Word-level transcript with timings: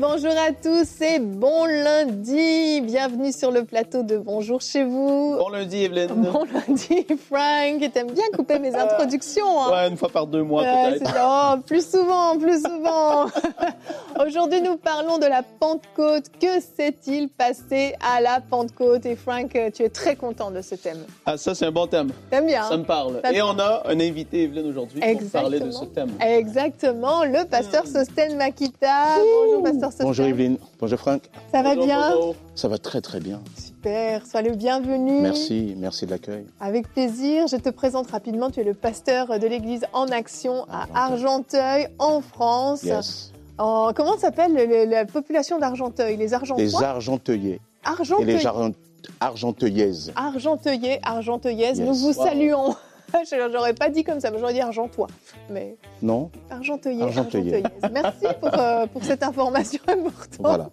Bonjour 0.00 0.30
à 0.30 0.52
tous 0.52 1.00
et 1.00 1.18
bon 1.18 1.64
lundi. 1.64 2.80
Bienvenue 2.82 3.32
sur 3.32 3.50
le 3.50 3.64
plateau 3.64 4.04
de 4.04 4.16
Bonjour 4.16 4.60
chez 4.60 4.84
vous. 4.84 5.34
Bon 5.36 5.48
lundi, 5.48 5.82
Evelyne. 5.82 6.14
Bon 6.14 6.44
lundi, 6.44 7.04
Frank. 7.28 7.92
T'aimes 7.92 8.12
bien 8.12 8.22
couper 8.32 8.60
mes 8.60 8.72
introductions. 8.76 9.60
Hein 9.60 9.70
Ouais, 9.72 9.88
une 9.88 9.96
fois 9.96 10.08
par 10.08 10.28
deux 10.28 10.44
mois 10.44 10.62
Ouais, 10.62 10.98
peut-être. 11.00 11.16
oh, 11.20 11.56
plus 11.66 11.84
souvent, 11.84 12.38
plus 12.38 12.62
souvent. 12.62 13.26
Aujourd'hui, 14.24 14.62
nous 14.62 14.76
parlons 14.76 15.18
de 15.18 15.26
la 15.26 15.42
Pentecôte. 15.42 16.26
Que 16.40 16.60
s'est-il 16.60 17.28
passé 17.28 17.96
à 18.00 18.20
la 18.20 18.40
Pentecôte? 18.40 19.04
Et 19.04 19.16
Frank, 19.16 19.56
euh, 19.56 19.70
tu 19.74 19.82
es 19.82 19.88
très 19.88 20.14
content 20.14 20.52
de 20.52 20.62
ce 20.62 20.76
thème. 20.76 21.06
Ah, 21.26 21.36
ça, 21.36 21.56
c'est 21.56 21.66
un 21.66 21.72
bon 21.72 21.88
thème. 21.88 22.10
T'aimes 22.30 22.46
bien 22.46 22.62
Ça 22.62 22.74
hein 22.74 22.78
me 22.78 22.84
parle. 22.84 23.20
Ça 23.24 23.32
Et 23.32 23.42
on 23.42 23.58
a 23.58 23.82
un 23.86 23.98
invité, 23.98 24.44
Evelyne, 24.44 24.66
aujourd'hui, 24.68 25.00
pour 25.00 25.30
parler 25.30 25.58
de 25.58 25.72
ce 25.72 25.86
thème. 25.86 26.10
Exactement, 26.20 27.24
le 27.24 27.44
pasteur 27.48 27.84
Sosten 27.84 28.36
Makita. 28.36 29.16
Bonjour, 29.44 29.64
pasteur 29.64 29.87
Bonjour 30.00 30.26
Evelyne, 30.26 30.58
bonjour 30.80 30.98
Franck. 30.98 31.22
Ça 31.52 31.62
va 31.62 31.70
Bonjour, 31.74 31.84
bien 31.86 32.10
bonjour. 32.14 32.34
Ça 32.54 32.68
va 32.68 32.78
très 32.78 33.00
très 33.00 33.20
bien. 33.20 33.40
Super, 33.56 34.26
sois 34.26 34.42
le 34.42 34.52
bienvenu. 34.52 35.20
Merci, 35.20 35.74
merci 35.78 36.06
de 36.06 36.10
l'accueil. 36.10 36.44
Avec 36.60 36.88
plaisir, 36.92 37.46
je 37.48 37.56
te 37.56 37.68
présente 37.70 38.10
rapidement. 38.10 38.50
Tu 38.50 38.60
es 38.60 38.64
le 38.64 38.74
pasteur 38.74 39.38
de 39.38 39.46
l'église 39.46 39.84
En 39.92 40.06
Action 40.08 40.66
à 40.70 40.86
Argenteuil, 40.94 41.88
en 41.98 42.20
France. 42.20 42.82
Yes. 42.82 43.32
En- 43.58 43.92
comment 43.94 44.16
s'appelle 44.18 44.52
le- 44.54 44.66
le- 44.66 44.84
la 44.90 45.04
population 45.04 45.58
d'Argenteuil 45.58 46.16
Les 46.16 46.32
Argentois? 46.34 46.62
Les 46.64 46.74
argenteuillais 46.76 47.54
et 47.54 47.60
Argenteuil. 47.84 48.24
les 48.26 48.46
Argent- 48.46 48.72
argenteuillaises. 49.20 50.12
Argenteuillais, 50.16 51.00
Argenteuillaises, 51.02 51.78
Yes. 51.78 51.86
nous 51.88 51.94
vous 51.94 52.12
Wow. 52.18 52.24
saluons. 52.24 52.76
Je- 53.30 53.50
J'aurais 53.52 53.74
pas 53.74 53.88
dit 53.90 54.04
comme 54.04 54.20
ça, 54.20 54.30
j'aurais 54.38 54.52
dit 54.52 54.60
Argentois. 54.60 55.06
Mais 55.50 55.76
Non? 56.02 56.30
Argenteuillaises. 56.50 57.04
Merci 57.92 58.26
pour, 58.40 58.54
euh, 58.58 58.86
pour 58.86 59.02
cette 59.04 59.22
information 59.22 59.80
importante. 59.88 60.38
Voilà. 60.40 60.70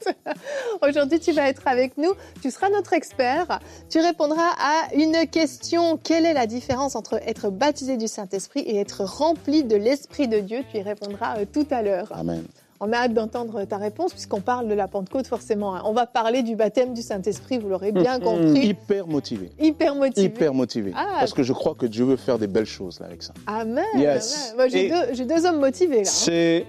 Aujourd'hui, 0.81 1.19
tu 1.19 1.31
vas 1.31 1.47
être 1.49 1.67
avec 1.67 1.97
nous. 1.97 2.11
Tu 2.41 2.51
seras 2.51 2.69
notre 2.69 2.93
expert. 2.93 3.59
Tu 3.89 3.99
répondras 3.99 4.49
à 4.59 4.93
une 4.93 5.27
question. 5.27 5.97
Quelle 5.97 6.25
est 6.25 6.33
la 6.33 6.47
différence 6.47 6.95
entre 6.95 7.19
être 7.27 7.49
baptisé 7.49 7.97
du 7.97 8.07
Saint-Esprit 8.07 8.61
et 8.61 8.79
être 8.79 9.03
rempli 9.03 9.63
de 9.63 9.75
l'Esprit 9.75 10.27
de 10.27 10.39
Dieu? 10.39 10.59
Tu 10.71 10.77
y 10.77 10.81
répondras 10.81 11.37
euh, 11.39 11.45
tout 11.51 11.67
à 11.71 11.81
l'heure. 11.81 12.09
Amen. 12.13 12.43
On 12.81 12.91
a 12.91 12.97
hâte 12.97 13.13
d'entendre 13.13 13.63
ta 13.63 13.77
réponse 13.77 14.11
puisqu'on 14.11 14.41
parle 14.41 14.67
de 14.67 14.73
la 14.73 14.87
Pentecôte 14.87 15.27
forcément. 15.27 15.75
hein. 15.75 15.81
On 15.85 15.93
va 15.93 16.05
parler 16.05 16.43
du 16.43 16.55
baptême 16.55 16.93
du 16.93 17.01
Saint-Esprit, 17.01 17.57
vous 17.57 17.69
l'aurez 17.69 17.91
bien 17.91 18.19
compris. 18.19 18.67
Hyper 18.67 19.07
motivé. 19.07 19.49
Hyper 19.59 19.95
motivé. 19.95 20.25
Hyper 20.27 20.53
motivé. 20.53 20.91
Ah. 20.95 21.17
Parce 21.19 21.33
que 21.33 21.43
je 21.43 21.53
crois 21.53 21.73
que 21.75 21.85
Dieu 21.85 22.03
veut 22.05 22.17
faire 22.17 22.37
des 22.37 22.47
belles 22.47 22.65
choses 22.65 22.99
là 22.99 23.05
avec 23.07 23.23
ça. 23.23 23.33
Amen. 23.47 23.83
Yes. 23.97 24.51
amen. 24.53 24.55
Moi, 24.57 24.67
j'ai 24.67 24.89
deux, 24.89 25.13
j'ai 25.13 25.25
deux 25.25 25.45
hommes 25.45 25.59
motivés 25.59 25.95
là. 25.95 26.01
hein. 26.01 26.03
C'est 26.05 26.65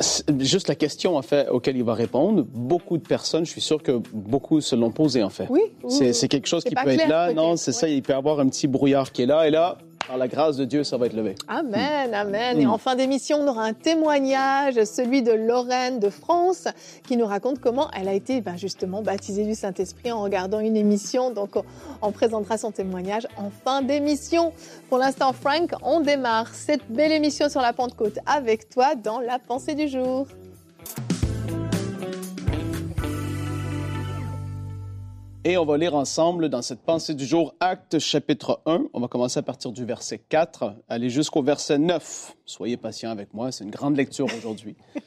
c'est 0.00 0.24
juste 0.42 0.66
la 0.66 0.74
question, 0.74 1.16
en 1.16 1.22
fait, 1.22 1.48
auquel 1.50 1.76
il 1.76 1.84
va 1.84 1.94
répondre. 1.94 2.44
Beaucoup 2.52 2.98
de 2.98 3.06
personnes, 3.06 3.46
je 3.46 3.50
suis 3.52 3.60
sûr 3.60 3.80
que 3.80 4.00
beaucoup 4.12 4.60
se 4.60 4.74
l'ont 4.74 4.90
posé, 4.90 5.22
en 5.22 5.30
fait. 5.30 5.46
Oui. 5.48 5.60
oui, 5.84 6.12
C'est 6.12 6.26
quelque 6.26 6.48
chose 6.48 6.64
C'est 6.64 6.70
qui 6.70 6.74
peut 6.74 6.90
être 6.90 7.06
là. 7.06 7.26
peut-être, 7.26 7.36
Non, 7.36 7.56
c'est 7.56 7.70
ça. 7.70 7.88
Il 7.88 8.02
peut 8.02 8.12
y 8.12 8.16
avoir 8.16 8.40
un 8.40 8.48
petit 8.48 8.66
brouillard 8.66 9.12
qui 9.12 9.22
est 9.22 9.26
là. 9.26 9.46
Et 9.46 9.52
là, 9.52 9.78
par 10.06 10.16
la 10.18 10.28
grâce 10.28 10.56
de 10.56 10.64
Dieu, 10.64 10.84
ça 10.84 10.96
va 10.96 11.06
être 11.06 11.14
levé. 11.14 11.34
Amen, 11.48 12.10
Hmm. 12.10 12.14
amen. 12.14 12.60
Et 12.60 12.66
en 12.66 12.78
fin 12.78 12.94
d'émission, 12.94 13.38
on 13.40 13.48
aura 13.48 13.64
un 13.64 13.72
témoignage, 13.72 14.82
celui 14.84 15.22
de 15.22 15.32
Lorraine 15.32 15.98
de 15.98 16.10
France, 16.10 16.68
qui 17.06 17.16
nous 17.16 17.26
raconte 17.26 17.60
comment 17.60 17.90
elle 17.92 18.08
a 18.08 18.12
été 18.12 18.40
ben, 18.40 18.56
justement 18.56 19.02
baptisée 19.02 19.44
du 19.44 19.54
Saint-Esprit 19.54 20.12
en 20.12 20.22
regardant 20.22 20.60
une 20.60 20.76
émission. 20.76 21.30
Donc, 21.30 21.56
on, 21.56 21.64
on 22.02 22.12
présentera 22.12 22.58
son 22.58 22.70
témoignage 22.70 23.26
en 23.36 23.50
fin 23.50 23.82
d'émission. 23.82 24.52
Pour 24.88 24.98
l'instant, 24.98 25.32
Frank, 25.32 25.72
on 25.82 26.00
démarre 26.00 26.54
cette 26.54 26.90
belle 26.90 27.12
émission 27.12 27.48
sur 27.48 27.60
la 27.60 27.72
Pentecôte 27.72 28.18
avec 28.26 28.68
toi 28.68 28.94
dans 28.94 29.20
la 29.20 29.38
pensée 29.38 29.74
du 29.74 29.88
jour. 29.88 30.26
Et 35.46 35.58
on 35.58 35.66
va 35.66 35.76
lire 35.76 35.94
ensemble 35.94 36.48
dans 36.48 36.62
cette 36.62 36.80
pensée 36.80 37.12
du 37.12 37.26
jour, 37.26 37.54
Acte 37.60 37.98
chapitre 37.98 38.62
1. 38.64 38.86
On 38.94 39.00
va 39.00 39.08
commencer 39.08 39.38
à 39.38 39.42
partir 39.42 39.72
du 39.72 39.84
verset 39.84 40.18
4, 40.30 40.72
aller 40.88 41.10
jusqu'au 41.10 41.42
verset 41.42 41.76
9. 41.76 42.34
Soyez 42.46 42.78
patients 42.78 43.10
avec 43.10 43.34
moi, 43.34 43.52
c'est 43.52 43.64
une 43.64 43.70
grande 43.70 43.94
lecture 43.96 44.26
aujourd'hui. 44.36 44.74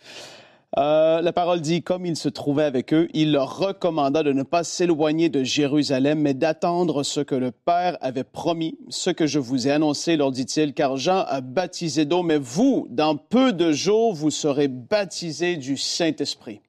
Euh, 0.77 1.21
la 1.21 1.31
parole 1.31 1.61
dit, 1.61 1.81
comme 1.81 2.05
il 2.05 2.17
se 2.17 2.27
trouvait 2.27 2.65
avec 2.65 2.93
eux, 2.93 3.07
il 3.13 3.31
leur 3.31 3.57
recommanda 3.57 4.21
de 4.21 4.33
ne 4.33 4.43
pas 4.43 4.65
s'éloigner 4.65 5.29
de 5.29 5.41
Jérusalem, 5.41 6.19
mais 6.19 6.33
d'attendre 6.33 7.03
ce 7.03 7.21
que 7.21 7.33
le 7.33 7.51
Père 7.51 7.97
avait 8.01 8.25
promis, 8.25 8.77
ce 8.89 9.09
que 9.09 9.25
je 9.25 9.39
vous 9.39 9.69
ai 9.69 9.71
annoncé, 9.71 10.17
leur 10.17 10.29
dit-il, 10.29 10.73
car 10.73 10.97
Jean 10.97 11.23
a 11.25 11.39
baptisé 11.39 12.03
d'eau, 12.03 12.21
mais 12.21 12.37
vous, 12.37 12.85
dans 12.91 13.15
peu 13.15 13.53
de 13.53 13.71
jours, 13.71 14.13
vous 14.13 14.29
serez 14.29 14.67
baptisés 14.67 15.55
du 15.55 15.77
Saint-Esprit. 15.77 16.59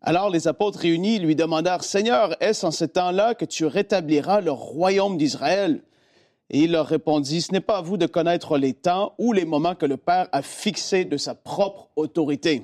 Alors 0.00 0.30
les 0.30 0.46
apôtres 0.46 0.78
réunis 0.78 1.18
lui 1.18 1.34
demandèrent, 1.34 1.82
Seigneur, 1.82 2.36
est-ce 2.40 2.64
en 2.64 2.70
ce 2.70 2.84
temps-là 2.84 3.34
que 3.34 3.44
tu 3.44 3.66
rétabliras 3.66 4.40
le 4.40 4.52
royaume 4.52 5.16
d'Israël? 5.16 5.82
Et 6.50 6.60
il 6.60 6.72
leur 6.72 6.86
répondit, 6.86 7.42
Ce 7.42 7.52
n'est 7.52 7.60
pas 7.60 7.78
à 7.78 7.82
vous 7.82 7.96
de 7.96 8.06
connaître 8.06 8.56
les 8.56 8.72
temps 8.72 9.14
ou 9.18 9.32
les 9.32 9.44
moments 9.44 9.74
que 9.74 9.86
le 9.86 9.96
Père 9.96 10.28
a 10.32 10.42
fixés 10.42 11.04
de 11.04 11.16
sa 11.16 11.34
propre 11.34 11.88
autorité. 11.96 12.62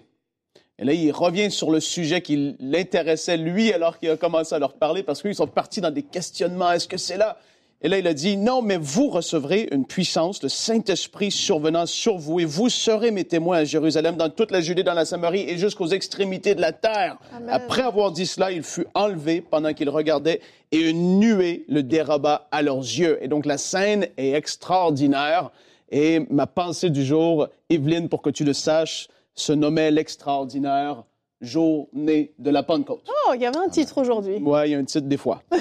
Et 0.79 0.85
là, 0.85 0.93
il 0.93 1.13
revient 1.13 1.51
sur 1.51 1.71
le 1.71 1.81
sujet 1.81 2.21
qui 2.21 2.57
l'intéressait, 2.59 3.37
lui, 3.37 3.73
alors 3.73 3.99
qu'il 3.99 4.11
a 4.11 4.17
commencé 4.17 4.55
à 4.55 4.59
leur 4.59 4.75
parler, 4.75 5.03
parce 5.03 5.23
qu'ils 5.23 5.35
sont 5.35 5.47
partis 5.47 5.81
dans 5.81 5.91
des 5.91 6.03
questionnements. 6.03 6.73
Est-ce 6.73 6.89
que 6.89 6.97
c'est 6.97 7.17
là? 7.17 7.37
Et 7.85 7.89
là, 7.89 7.99
il 7.99 8.07
a 8.07 8.15
dit, 8.15 8.39
non, 8.39 8.63
mais 8.63 8.79
vous 8.79 9.11
recevrez 9.11 9.69
une 9.71 9.85
puissance, 9.85 10.43
le 10.43 10.49
Saint-Esprit 10.49 11.31
survenant 11.31 11.85
sur 11.85 12.17
vous, 12.17 12.41
et 12.41 12.47
vous 12.47 12.71
serez 12.71 13.11
mes 13.11 13.25
témoins 13.25 13.59
à 13.59 13.65
Jérusalem, 13.65 14.17
dans 14.17 14.31
toute 14.31 14.51
la 14.53 14.63
Judée, 14.63 14.83
dans 14.83 14.95
la 14.95 15.05
Samarie 15.05 15.43
et 15.43 15.59
jusqu'aux 15.59 15.89
extrémités 15.89 16.55
de 16.55 16.63
la 16.63 16.73
terre. 16.73 17.19
Amen. 17.37 17.51
Après 17.51 17.83
avoir 17.83 18.11
dit 18.11 18.25
cela, 18.25 18.53
il 18.53 18.63
fut 18.63 18.87
enlevé 18.95 19.43
pendant 19.43 19.75
qu'il 19.75 19.91
regardait, 19.91 20.41
et 20.73 20.89
une 20.89 21.21
nuée 21.21 21.67
le 21.69 21.83
déroba 21.83 22.49
à 22.51 22.63
leurs 22.63 22.79
yeux. 22.79 23.19
Et 23.21 23.29
donc, 23.29 23.45
la 23.45 23.59
scène 23.59 24.09
est 24.17 24.33
extraordinaire. 24.33 25.51
Et 25.91 26.21
ma 26.31 26.47
pensée 26.47 26.89
du 26.89 27.05
jour, 27.05 27.49
Evelyne, 27.69 28.09
pour 28.09 28.23
que 28.23 28.31
tu 28.31 28.45
le 28.45 28.55
saches, 28.55 29.09
se 29.35 29.53
nommait 29.53 29.91
l'extraordinaire 29.91 31.05
journée 31.43 32.33
de 32.39 32.49
la 32.49 32.63
Pentecôte. 32.63 33.07
Oh, 33.29 33.33
il 33.35 33.43
y 33.43 33.47
avait 33.47 33.59
un 33.59 33.69
titre 33.69 33.99
aujourd'hui. 33.99 34.37
Ouais, 34.37 34.71
il 34.71 34.73
y 34.73 34.75
a 34.75 34.79
un 34.79 34.85
titre 34.85 35.07
des 35.07 35.19
fois. 35.19 35.43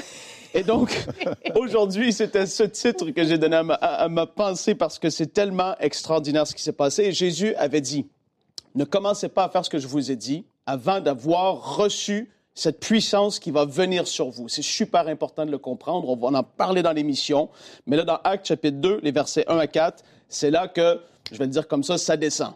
Et 0.54 0.64
donc, 0.64 1.06
aujourd'hui, 1.56 2.14
c'était 2.14 2.46
ce 2.46 2.64
titre 2.64 3.10
que 3.12 3.24
j'ai 3.24 3.38
donné 3.38 3.56
à 3.56 4.08
ma, 4.10 4.26
pensée 4.28 4.76
parce 4.76 5.00
que 5.00 5.10
c'est 5.10 5.34
tellement 5.34 5.76
extraordinaire 5.80 6.46
ce 6.46 6.54
qui 6.54 6.62
s'est 6.62 6.74
passé. 6.74 7.12
Jésus 7.12 7.56
avait 7.56 7.82
dit, 7.82 8.08
ne 8.76 8.84
commencez 8.84 9.30
pas 9.30 9.46
à 9.46 9.50
faire 9.50 9.66
ce 9.66 9.70
que 9.70 9.80
je 9.80 9.88
vous 9.88 10.12
ai 10.12 10.16
dit 10.16 10.46
avant 10.66 11.02
d'avoir 11.02 11.78
reçu 11.78 12.30
cette 12.56 12.80
puissance 12.80 13.40
qui 13.40 13.50
va 13.50 13.66
venir 13.66 14.08
sur 14.08 14.30
vous. 14.30 14.48
C'est 14.48 14.62
super 14.62 15.08
important 15.08 15.46
de 15.46 15.52
le 15.52 15.58
comprendre. 15.58 16.08
On 16.08 16.16
va 16.16 16.38
en 16.38 16.44
parler 16.44 16.84
dans 16.84 16.92
l'émission. 16.92 17.50
Mais 17.88 17.98
là, 17.98 18.04
dans 18.04 18.20
Actes 18.24 18.48
chapitre 18.48 18.78
2, 18.78 19.00
les 19.02 19.12
versets 19.12 19.46
1 19.48 19.58
à 19.58 19.68
4, 19.68 20.04
c'est 20.28 20.52
là 20.52 20.68
que, 20.68 21.00
je 21.32 21.38
vais 21.38 21.46
le 21.46 21.52
dire 21.52 21.68
comme 21.68 21.84
ça, 21.84 21.98
ça 21.98 22.16
descend. 22.16 22.54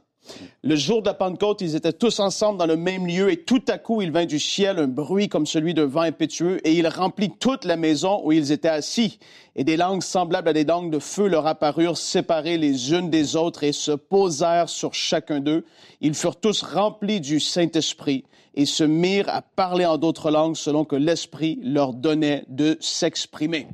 Le 0.64 0.76
jour 0.76 1.02
de 1.02 1.08
la 1.08 1.14
Pentecôte, 1.14 1.62
ils 1.62 1.76
étaient 1.76 1.94
tous 1.94 2.20
ensemble 2.20 2.58
dans 2.60 2.66
le 2.66 2.78
même 2.78 3.08
lieu 3.08 3.32
et 3.32 3.38
tout 3.38 3.62
à 3.68 3.78
coup, 3.78 4.02
il 4.02 4.12
vint 4.12 4.26
du 4.26 4.40
ciel 4.40 4.80
un 4.80 4.88
bruit 4.88 5.30
comme 5.30 5.46
celui 5.46 5.74
d'un 5.74 5.86
vent 5.86 6.02
impétueux 6.02 6.60
et 6.68 6.74
il 6.74 6.88
remplit 6.88 7.30
toute 7.30 7.66
la 7.66 7.78
maison 7.78 8.22
où 8.24 8.32
ils 8.32 8.52
étaient 8.52 8.68
assis. 8.68 9.20
Et 9.56 9.64
des 9.64 9.78
langues 9.78 10.04
semblables 10.04 10.50
à 10.50 10.54
des 10.54 10.66
langues 10.66 10.92
de 10.92 11.00
feu 11.00 11.28
leur 11.28 11.48
apparurent 11.48 11.98
séparées 11.98 12.58
les 12.58 12.94
unes 12.94 13.10
des 13.10 13.36
autres 13.36 13.64
et 13.64 13.72
se 13.72 13.92
posèrent 13.92 14.70
sur 14.70 14.94
chacun 14.94 15.40
d'eux. 15.40 15.66
Ils 16.02 16.14
furent 16.14 16.40
tous 16.40 16.62
remplis 16.64 17.22
du 17.22 17.40
Saint-Esprit 17.40 18.24
et 18.58 18.66
se 18.66 18.84
mirent 18.84 19.30
à 19.30 19.42
parler 19.42 19.86
en 19.86 19.98
d'autres 19.98 20.32
langues 20.32 20.56
selon 20.56 20.84
que 20.84 20.96
l'Esprit 20.96 21.60
leur 21.64 21.94
donnait 21.94 22.44
de 22.50 22.78
s'exprimer. 22.82 23.68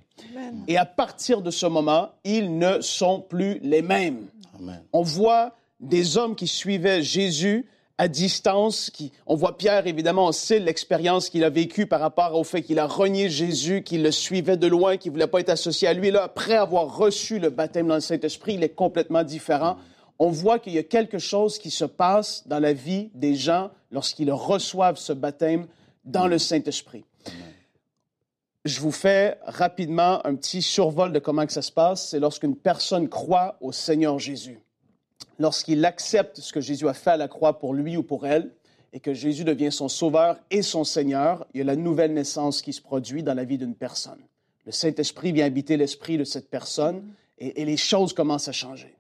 Et 0.68 0.78
à 0.78 0.86
partir 0.86 1.42
de 1.42 1.52
ce 1.52 1.66
moment, 1.66 2.10
ils 2.24 2.58
ne 2.58 2.82
sont 2.82 3.22
plus 3.22 3.60
les 3.64 3.82
mêmes 3.82 4.28
Amen. 4.60 4.84
on 4.92 5.02
voit 5.02 5.54
des 5.84 6.18
hommes 6.18 6.36
qui 6.36 6.48
suivaient 6.48 7.04
Jésus 7.04 7.68
à 7.98 8.08
distance. 8.08 8.90
Qui, 8.90 9.12
on 9.28 9.36
voit 9.36 9.58
Pierre, 9.58 9.86
évidemment, 9.88 10.28
on 10.28 10.32
sait 10.32 10.60
l'expérience 10.60 11.30
qu'il 11.30 11.44
a 11.44 11.50
vécue 11.50 11.86
par 11.86 12.00
rapport 12.00 12.34
au 12.36 12.44
fait 12.44 12.62
qu'il 12.62 12.80
a 12.80 12.88
renié 12.88 13.30
Jésus, 13.30 13.84
qu'il 13.84 14.04
le 14.04 14.12
suivait 14.12 14.58
de 14.58 14.68
loin, 14.68 14.98
qu'il 14.98 15.12
ne 15.12 15.16
voulait 15.16 15.28
pas 15.28 15.40
être 15.40 15.50
associé 15.50 15.88
à 15.88 15.94
lui. 15.94 16.12
Là, 16.12 16.24
après 16.24 16.56
avoir 16.56 16.98
reçu 16.98 17.40
le 17.40 17.50
baptême 17.50 17.88
dans 17.88 17.96
le 17.96 18.02
Saint-Esprit, 18.02 18.56
il 18.56 18.64
est 18.64 18.76
complètement 18.76 19.24
différent. 19.24 19.78
On 20.20 20.30
voit 20.30 20.60
qu'il 20.60 20.74
y 20.74 20.80
a 20.80 20.84
quelque 20.84 21.18
chose 21.18 21.58
qui 21.58 21.72
se 21.72 21.86
passe 21.86 22.48
dans 22.48 22.60
la 22.60 22.74
vie 22.74 23.10
des 23.14 23.36
gens 23.36 23.72
lorsqu'ils 23.92 24.32
reçoivent 24.32 24.98
ce 24.98 25.14
baptême 25.14 25.68
dans 26.06 26.28
le 26.28 26.38
Saint-Esprit. 26.38 27.04
Je 28.66 28.80
vous 28.80 28.92
fais 28.92 29.38
rapidement 29.46 30.26
un 30.26 30.36
petit 30.36 30.62
survol 30.62 31.12
de 31.12 31.20
comment 31.20 31.46
que 31.46 31.52
ça 31.52 31.62
se 31.62 31.72
passe. 31.72 32.10
C'est 32.10 32.20
lorsqu'une 32.20 32.56
personne 32.56 33.10
croit 33.10 33.58
au 33.60 33.74
Seigneur 33.74 34.20
Jésus. 34.20 34.63
Lorsqu'il 35.40 35.84
accepte 35.86 36.40
ce 36.40 36.54
que 36.54 36.62
Jésus 36.62 36.88
a 36.88 36.94
fait 36.94 37.12
à 37.12 37.18
la 37.18 37.28
croix 37.28 37.60
pour 37.60 37.74
lui 37.74 37.98
ou 37.98 38.04
pour 38.04 38.26
elle, 38.26 38.52
et 38.94 39.00
que 39.00 39.14
Jésus 39.14 39.44
devient 39.44 39.72
son 39.72 39.90
sauveur 39.90 40.38
et 40.52 40.62
son 40.62 40.84
Seigneur, 40.84 41.48
il 41.54 41.58
y 41.58 41.62
a 41.62 41.64
la 41.64 41.76
nouvelle 41.76 42.14
naissance 42.14 42.62
qui 42.62 42.74
se 42.74 42.82
produit 42.82 43.24
dans 43.24 43.34
la 43.34 43.44
vie 43.44 43.58
d'une 43.58 43.76
personne. 43.76 44.20
Le 44.66 44.72
Saint-Esprit 44.72 45.32
vient 45.32 45.46
habiter 45.46 45.78
l'esprit 45.78 46.18
de 46.18 46.24
cette 46.24 46.50
personne 46.50 47.04
et, 47.40 47.66
les 47.66 47.76
choses 47.76 48.14
commencent 48.14 48.48
à 48.48 48.54
changer. 48.54 48.96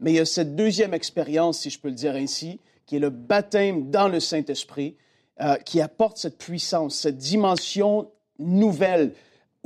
Mais 0.00 0.12
il 0.12 0.16
y 0.16 0.20
a 0.20 0.26
cette 0.26 0.56
deuxième 0.56 0.92
expérience, 0.92 1.60
si 1.60 1.70
je 1.70 1.78
peux 1.78 1.88
le 1.88 1.94
dire 1.94 2.16
ainsi, 2.16 2.58
qui 2.84 2.96
est 2.96 3.00
le 3.00 3.10
baptême 3.10 3.90
dans 3.90 4.08
le 4.08 4.20
Saint-Esprit, 4.20 4.96
euh, 5.40 5.56
qui 5.56 5.80
apporte 5.80 6.18
cette 6.18 6.38
puissance, 6.38 6.96
cette 6.96 7.16
dimension 7.16 8.10
nouvelle, 8.38 9.12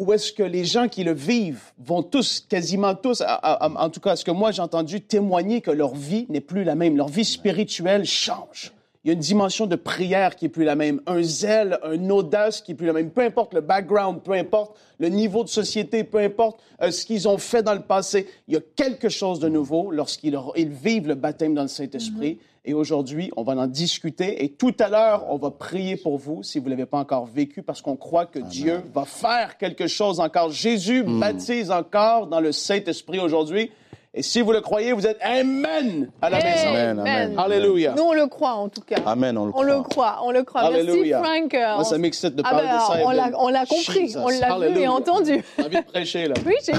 où 0.00 0.14
est-ce 0.14 0.32
que 0.32 0.42
les 0.42 0.64
gens 0.64 0.88
qui 0.88 1.04
le 1.04 1.12
vivent 1.12 1.72
vont 1.78 2.02
tous, 2.02 2.40
quasiment 2.48 2.94
tous, 2.94 3.22
en 3.42 3.90
tout 3.90 4.00
cas, 4.00 4.16
ce 4.16 4.24
que 4.24 4.30
moi 4.30 4.50
j'ai 4.50 4.62
entendu, 4.62 5.02
témoigner 5.02 5.60
que 5.60 5.70
leur 5.70 5.94
vie 5.94 6.24
n'est 6.30 6.40
plus 6.40 6.64
la 6.64 6.74
même, 6.74 6.96
leur 6.96 7.08
vie 7.08 7.26
spirituelle 7.26 8.06
change. 8.06 8.72
Il 9.04 9.08
y 9.08 9.10
a 9.10 9.12
une 9.12 9.20
dimension 9.20 9.66
de 9.66 9.76
prière 9.76 10.36
qui 10.36 10.46
est 10.46 10.48
plus 10.48 10.64
la 10.64 10.74
même, 10.74 11.02
un 11.06 11.22
zèle, 11.22 11.78
une 11.92 12.10
audace 12.10 12.62
qui 12.62 12.72
est 12.72 12.74
plus 12.74 12.86
la 12.86 12.94
même. 12.94 13.10
Peu 13.10 13.20
importe 13.20 13.52
le 13.52 13.60
background, 13.60 14.22
peu 14.22 14.32
importe 14.32 14.74
le 14.98 15.08
niveau 15.08 15.44
de 15.44 15.50
société, 15.50 16.02
peu 16.02 16.18
importe 16.18 16.62
euh, 16.80 16.90
ce 16.90 17.04
qu'ils 17.04 17.28
ont 17.28 17.38
fait 17.38 17.62
dans 17.62 17.74
le 17.74 17.82
passé, 17.82 18.26
il 18.48 18.54
y 18.54 18.56
a 18.56 18.60
quelque 18.76 19.10
chose 19.10 19.38
de 19.38 19.50
nouveau 19.50 19.90
lorsqu'ils 19.90 20.38
ils 20.56 20.70
vivent 20.70 21.08
le 21.08 21.14
baptême 21.14 21.52
dans 21.52 21.62
le 21.62 21.68
Saint-Esprit. 21.68 22.38
Et 22.64 22.74
aujourd'hui, 22.74 23.30
on 23.36 23.42
va 23.42 23.54
en 23.54 23.66
discuter. 23.66 24.44
Et 24.44 24.50
tout 24.50 24.74
à 24.80 24.88
l'heure, 24.88 25.24
on 25.30 25.38
va 25.38 25.50
prier 25.50 25.96
pour 25.96 26.18
vous 26.18 26.42
si 26.42 26.58
vous 26.58 26.66
ne 26.66 26.70
l'avez 26.70 26.86
pas 26.86 26.98
encore 26.98 27.24
vécu, 27.24 27.62
parce 27.62 27.80
qu'on 27.80 27.96
croit 27.96 28.26
que 28.26 28.38
Dieu 28.38 28.82
va 28.94 29.04
faire 29.04 29.56
quelque 29.56 29.86
chose 29.86 30.20
encore. 30.20 30.50
Jésus 30.50 31.02
baptise 31.02 31.70
encore 31.70 32.26
dans 32.26 32.40
le 32.40 32.52
Saint-Esprit 32.52 33.18
aujourd'hui. 33.18 33.70
Et 34.12 34.22
si 34.24 34.40
vous 34.40 34.50
le 34.50 34.60
croyez, 34.60 34.92
vous 34.92 35.06
êtes 35.06 35.18
Amen 35.22 36.10
à 36.20 36.30
la 36.30 36.38
maison. 36.38 36.68
Amen, 36.70 36.98
amen. 36.98 37.34
Alléluia. 37.38 37.94
Nous, 37.96 38.02
on 38.02 38.12
le 38.12 38.26
croit 38.26 38.54
en 38.54 38.68
tout 38.68 38.80
cas. 38.80 38.96
Amen, 39.06 39.38
on 39.38 39.44
le 39.44 39.50
On 39.50 39.52
croit. 39.52 39.64
le 39.64 39.82
croit, 39.82 40.18
on 40.24 40.30
le 40.32 40.42
croit. 40.42 40.60
Alléluia. 40.62 41.20
Merci 41.20 41.30
Frank. 41.40 41.54
Euh, 41.54 41.74
Moi, 41.76 41.84
ça 41.84 41.94
on- 41.94 41.98
m'excite 42.00 42.34
de 42.34 42.42
Ah 42.44 42.50
parler 42.50 42.66
ben, 42.66 42.74
de 42.74 42.80
ça. 42.80 43.06
on 43.06 43.10
l'a- 43.10 43.62
on 43.62 43.66
compris, 43.66 44.00
Jesus. 44.08 44.18
on 44.18 44.28
l'a 44.28 44.68
vu 44.68 44.80
et 44.80 44.88
entendu. 44.88 45.44
J'ai 45.58 45.64
envie 45.64 45.76
de 45.76 45.82
prêcher, 45.82 46.26
là. 46.26 46.34
Oui, 46.44 46.54
j'ai 46.64 46.72
vu. 46.72 46.78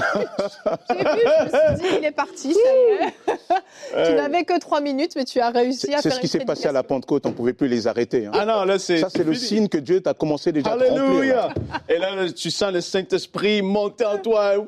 J'ai 0.90 0.96
vu, 0.96 1.04
je 1.14 1.72
me 1.72 1.76
suis 1.78 1.88
dit, 1.88 1.94
il 2.00 2.04
est 2.04 2.10
parti, 2.12 2.52
ça 2.52 2.60
y 2.60 3.06
est. 3.06 4.06
tu 4.08 4.12
n'avais 4.14 4.44
que 4.44 4.58
trois 4.60 4.82
minutes, 4.82 5.12
mais 5.16 5.24
tu 5.24 5.40
as 5.40 5.48
réussi 5.48 5.86
C'est 5.86 5.94
à 5.94 6.02
c'est 6.02 6.10
faire 6.10 6.16
ce 6.16 6.20
qui 6.20 6.28
s'est 6.28 6.40
passé 6.44 6.68
à 6.68 6.72
la 6.72 6.82
Pentecôte, 6.82 7.24
on 7.24 7.30
ne 7.30 7.34
pouvait 7.34 7.54
plus 7.54 7.68
les 7.68 7.86
arrêter. 7.86 8.26
hein. 8.26 8.32
Ah 8.34 8.44
non, 8.44 8.64
là, 8.64 8.78
c'est... 8.78 8.98
Ça, 8.98 9.08
c'est 9.08 9.24
le 9.24 9.32
signe 9.32 9.68
que 9.68 9.78
Dieu 9.78 10.02
t'a 10.02 10.12
commencé 10.12 10.52
déjà 10.52 10.68
à. 10.68 10.72
Alléluia. 10.74 11.48
Et 11.88 11.96
là, 11.96 12.14
là, 12.14 12.30
tu 12.30 12.50
sens 12.50 12.70
le 12.74 12.82
Saint-Esprit 12.82 13.62
monter 13.62 14.04
en 14.04 14.18
toi. 14.18 14.58
Wouh! 14.58 14.66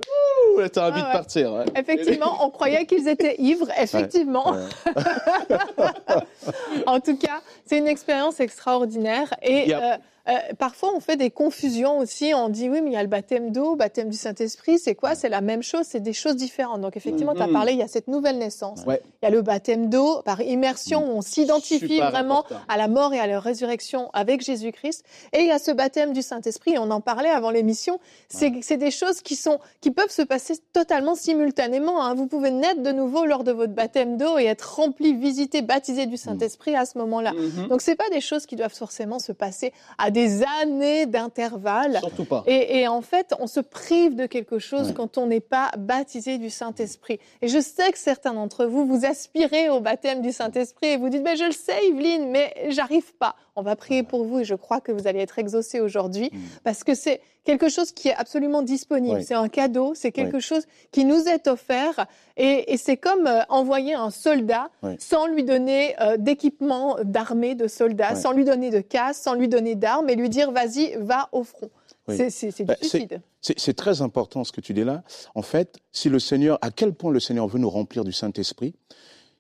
T'as 0.73 0.89
envie 0.91 1.01
Ah 1.01 1.03
de 1.03 1.07
ouais. 1.07 1.13
partir. 1.13 1.65
Effectivement, 1.77 2.45
on 2.45 2.51
croyait 2.51 2.87
qu'ils 2.87 3.09
étaient 3.09 3.37
ivres, 3.39 3.69
effectivement. 3.81 4.53
Ouais. 4.53 4.95
En 6.87 7.01
tout 7.01 7.17
cas, 7.17 7.41
c'est 7.65 7.79
une 7.79 7.87
expérience 7.89 8.41
extraordinaire. 8.41 9.33
Et 9.43 9.75
euh, 9.75 9.97
euh, 10.29 10.33
parfois, 10.59 10.93
on 10.97 11.01
fait 11.01 11.17
des 11.17 11.31
confusions 11.31 11.99
aussi. 11.99 12.33
On 12.35 12.49
dit, 12.49 12.69
oui, 12.71 12.81
mais 12.83 12.91
il 12.91 12.95
y 12.95 12.97
a 12.97 13.03
le 13.03 13.09
baptême 13.09 13.53
d'eau, 13.53 13.77
baptême 13.77 14.09
du 14.09 14.17
Saint-Esprit. 14.17 14.79
C'est 14.79 14.95
quoi? 14.95 15.15
C'est 15.15 15.29
la 15.29 15.41
même 15.41 15.63
chose, 15.63 15.83
c'est 15.87 16.01
des 16.01 16.13
choses 16.13 16.37
différentes. 16.37 16.81
Donc, 16.81 16.97
effectivement, 16.97 17.35
tu 17.35 17.43
as 17.43 17.47
Mhm. 17.47 17.53
parlé, 17.53 17.73
il 17.73 17.79
y 17.79 17.83
a 17.83 17.89
cette 17.89 18.09
nouvelle 18.09 18.39
naissance. 18.39 18.81
Ouais. 18.87 19.03
Il 19.23 19.27
y 19.27 19.29
a 19.29 19.31
le 19.31 19.43
baptême 19.43 19.91
d'eau 19.91 20.23
par 20.25 20.41
immersion, 20.41 21.05
où 21.13 21.17
on 21.19 21.21
s'identifie 21.23 21.99
vraiment 22.01 22.41
important. 22.41 22.65
à 22.69 22.77
la 22.77 22.89
mort 22.89 23.13
et 23.13 23.19
à 23.21 23.27
la 23.27 23.39
résurrection 23.41 24.09
avec 24.15 24.41
Jésus-Christ. 24.43 25.05
Et 25.33 25.41
il 25.41 25.47
y 25.47 25.51
a 25.51 25.59
ce 25.59 25.71
baptême 25.71 26.13
du 26.13 26.23
Saint-Esprit, 26.23 26.79
on 26.79 26.91
en 26.91 27.01
parlait 27.01 27.29
avant 27.31 27.51
l'émission. 27.51 27.99
C'est 28.29 28.53
c'est 28.63 28.77
des 28.79 28.91
choses 28.91 29.21
qui, 29.21 29.37
sont, 29.37 29.59
qui 29.81 29.91
peuvent 29.91 30.11
se 30.11 30.23
passer 30.23 30.55
totalement 30.73 31.15
simultanément. 31.15 32.03
hein. 32.03 32.15
Vous 32.15 32.27
pouvez 32.27 32.51
naître 32.51 32.83
de 32.83 32.93
nouveau 32.93 33.27
lors 33.27 33.45
de 33.45 33.53
votre 33.53 33.73
baptême 33.75 34.17
d'eau 34.17 34.39
et 34.39 34.45
être 34.45 34.77
rempli, 34.77 35.13
visité, 35.15 35.61
baptisé 35.63 36.07
du 36.07 36.17
Saint-Esprit 36.17 36.75
à 36.77 36.87
ce 36.87 36.97
moment-là. 36.99 37.33
Mhm. 37.33 37.69
Donc, 37.69 37.83
c'est 37.83 37.95
pas 37.97 38.09
des 38.11 38.21
choses 38.21 38.47
qui 38.47 38.57
doivent 38.57 38.75
forcément 38.75 39.19
se 39.19 39.33
passer 39.33 39.73
à 39.99 40.11
des 40.15 40.43
années 40.63 41.05
d'intervalle. 41.05 41.99
Surtout 42.01 42.25
pas. 42.25 42.43
Et, 42.47 42.79
et 42.81 42.89
en 42.89 43.03
fait, 43.03 43.35
on 43.39 43.47
se 43.47 43.61
prive 43.61 44.15
de 44.15 44.25
quelque 44.27 44.59
chose 44.59 44.89
Ouais. 44.89 44.95
quand 44.95 45.19
on 45.19 45.27
n'est 45.27 45.41
pas 45.41 45.71
baptisé 45.77 46.39
du 46.39 46.49
Saint-Esprit. 46.49 47.19
Et 47.43 47.49
je 47.49 47.59
sais 47.61 47.93
que 47.93 47.99
certains 47.99 48.33
d'entre 48.33 48.65
vous, 48.65 48.87
vous 48.87 49.05
aspirez 49.05 49.69
au 49.69 49.81
baptême 49.81 50.23
du 50.23 50.33
Saint-Esprit 50.33 50.87
et 50.89 50.97
vous 50.97 51.09
dites, 51.11 51.23
mais 51.23 51.37
je 51.37 51.45
le 51.45 51.53
sais, 51.53 51.87
Yveline, 51.89 52.31
mais 52.31 52.55
j'arrive 52.71 53.13
pas. 53.17 53.35
On 53.57 53.63
va 53.63 53.77
prier 53.77 54.03
pour 54.03 54.25
vous 54.25 54.41
et 54.41 54.45
je 54.45 54.55
crois 54.55 54.81
que 54.81 54.93
vous 54.93 55.07
allez 55.07 55.21
être 55.21 55.39
exaucés 55.39 55.81
aujourd'hui 55.81 56.31
Mm. 56.33 56.39
parce 56.65 56.85
que 56.85 56.95
c'est 56.95 57.21
quelque 57.45 57.69
chose 57.69 57.93
qui 57.93 58.09
est 58.09 58.15
absolument 58.15 58.63
disponible. 58.63 59.23
C'est 59.23 59.35
un 59.35 59.49
cadeau, 59.49 59.95
c'est 59.95 60.13
quelque 60.13 60.41
chose 60.41 60.65
qui 60.91 61.05
nous 61.05 61.29
est 61.29 61.47
offert 61.47 62.07
et, 62.37 62.73
et 62.73 62.77
c'est 62.77 62.97
comme 62.97 63.27
euh, 63.27 63.43
envoyer 63.49 63.95
un 63.95 64.11
soldat 64.11 64.71
sans 64.99 65.27
lui 65.27 65.45
donner 65.45 65.95
euh, 66.01 66.17
d'équipement 66.17 66.97
d'armée 67.05 67.55
de 67.55 67.69
soldats, 67.69 68.15
sans 68.17 68.33
lui 68.33 68.45
donner 68.45 68.71
de 68.71 68.81
casse, 68.81 69.21
sans 69.21 69.35
lui 69.35 69.49
donner 69.49 69.75
d'armes 69.75 70.09
et 70.09 70.17
lui 70.17 70.29
dire, 70.31 70.51
vas-y, 70.51 70.97
va 70.99 71.29
au 71.33 71.45
front. 71.45 71.71
Oui. 72.09 72.17
C'est- 72.17 72.31
C'est 72.31 72.51
c'est 72.51 72.65
du 72.65 72.69
Bah, 72.69 72.77
c'est- 72.81 72.89
suicide. 72.89 73.21
C'est 73.41 73.59
c'est 73.59 73.75
très 73.75 74.01
important 74.03 74.43
ce 74.45 74.53
que 74.53 74.61
tu 74.61 74.73
dis 74.75 74.85
là. 74.85 75.03
En 75.35 75.43
fait, 75.43 75.77
si 75.93 76.09
le 76.09 76.19
Seigneur, 76.19 76.59
à 76.63 76.71
quel 76.71 76.93
point 76.95 77.11
le 77.13 77.21
Seigneur 77.21 77.47
veut 77.47 77.59
nous 77.59 77.71
remplir 77.71 78.05
du 78.05 78.13
Saint-Esprit, 78.13 78.75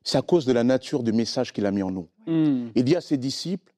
c'est 0.02 0.18
à 0.18 0.22
cause 0.22 0.44
de 0.44 0.52
la 0.52 0.62
nature 0.64 1.02
du 1.02 1.12
message 1.12 1.52
qu'il 1.54 1.64
a 1.64 1.70
mis 1.70 1.82
en 1.82 1.90
nous. 1.90 2.08
Il 2.26 2.84
dit 2.84 2.96
à 2.96 3.00
ses 3.00 3.16
disciples, 3.16 3.72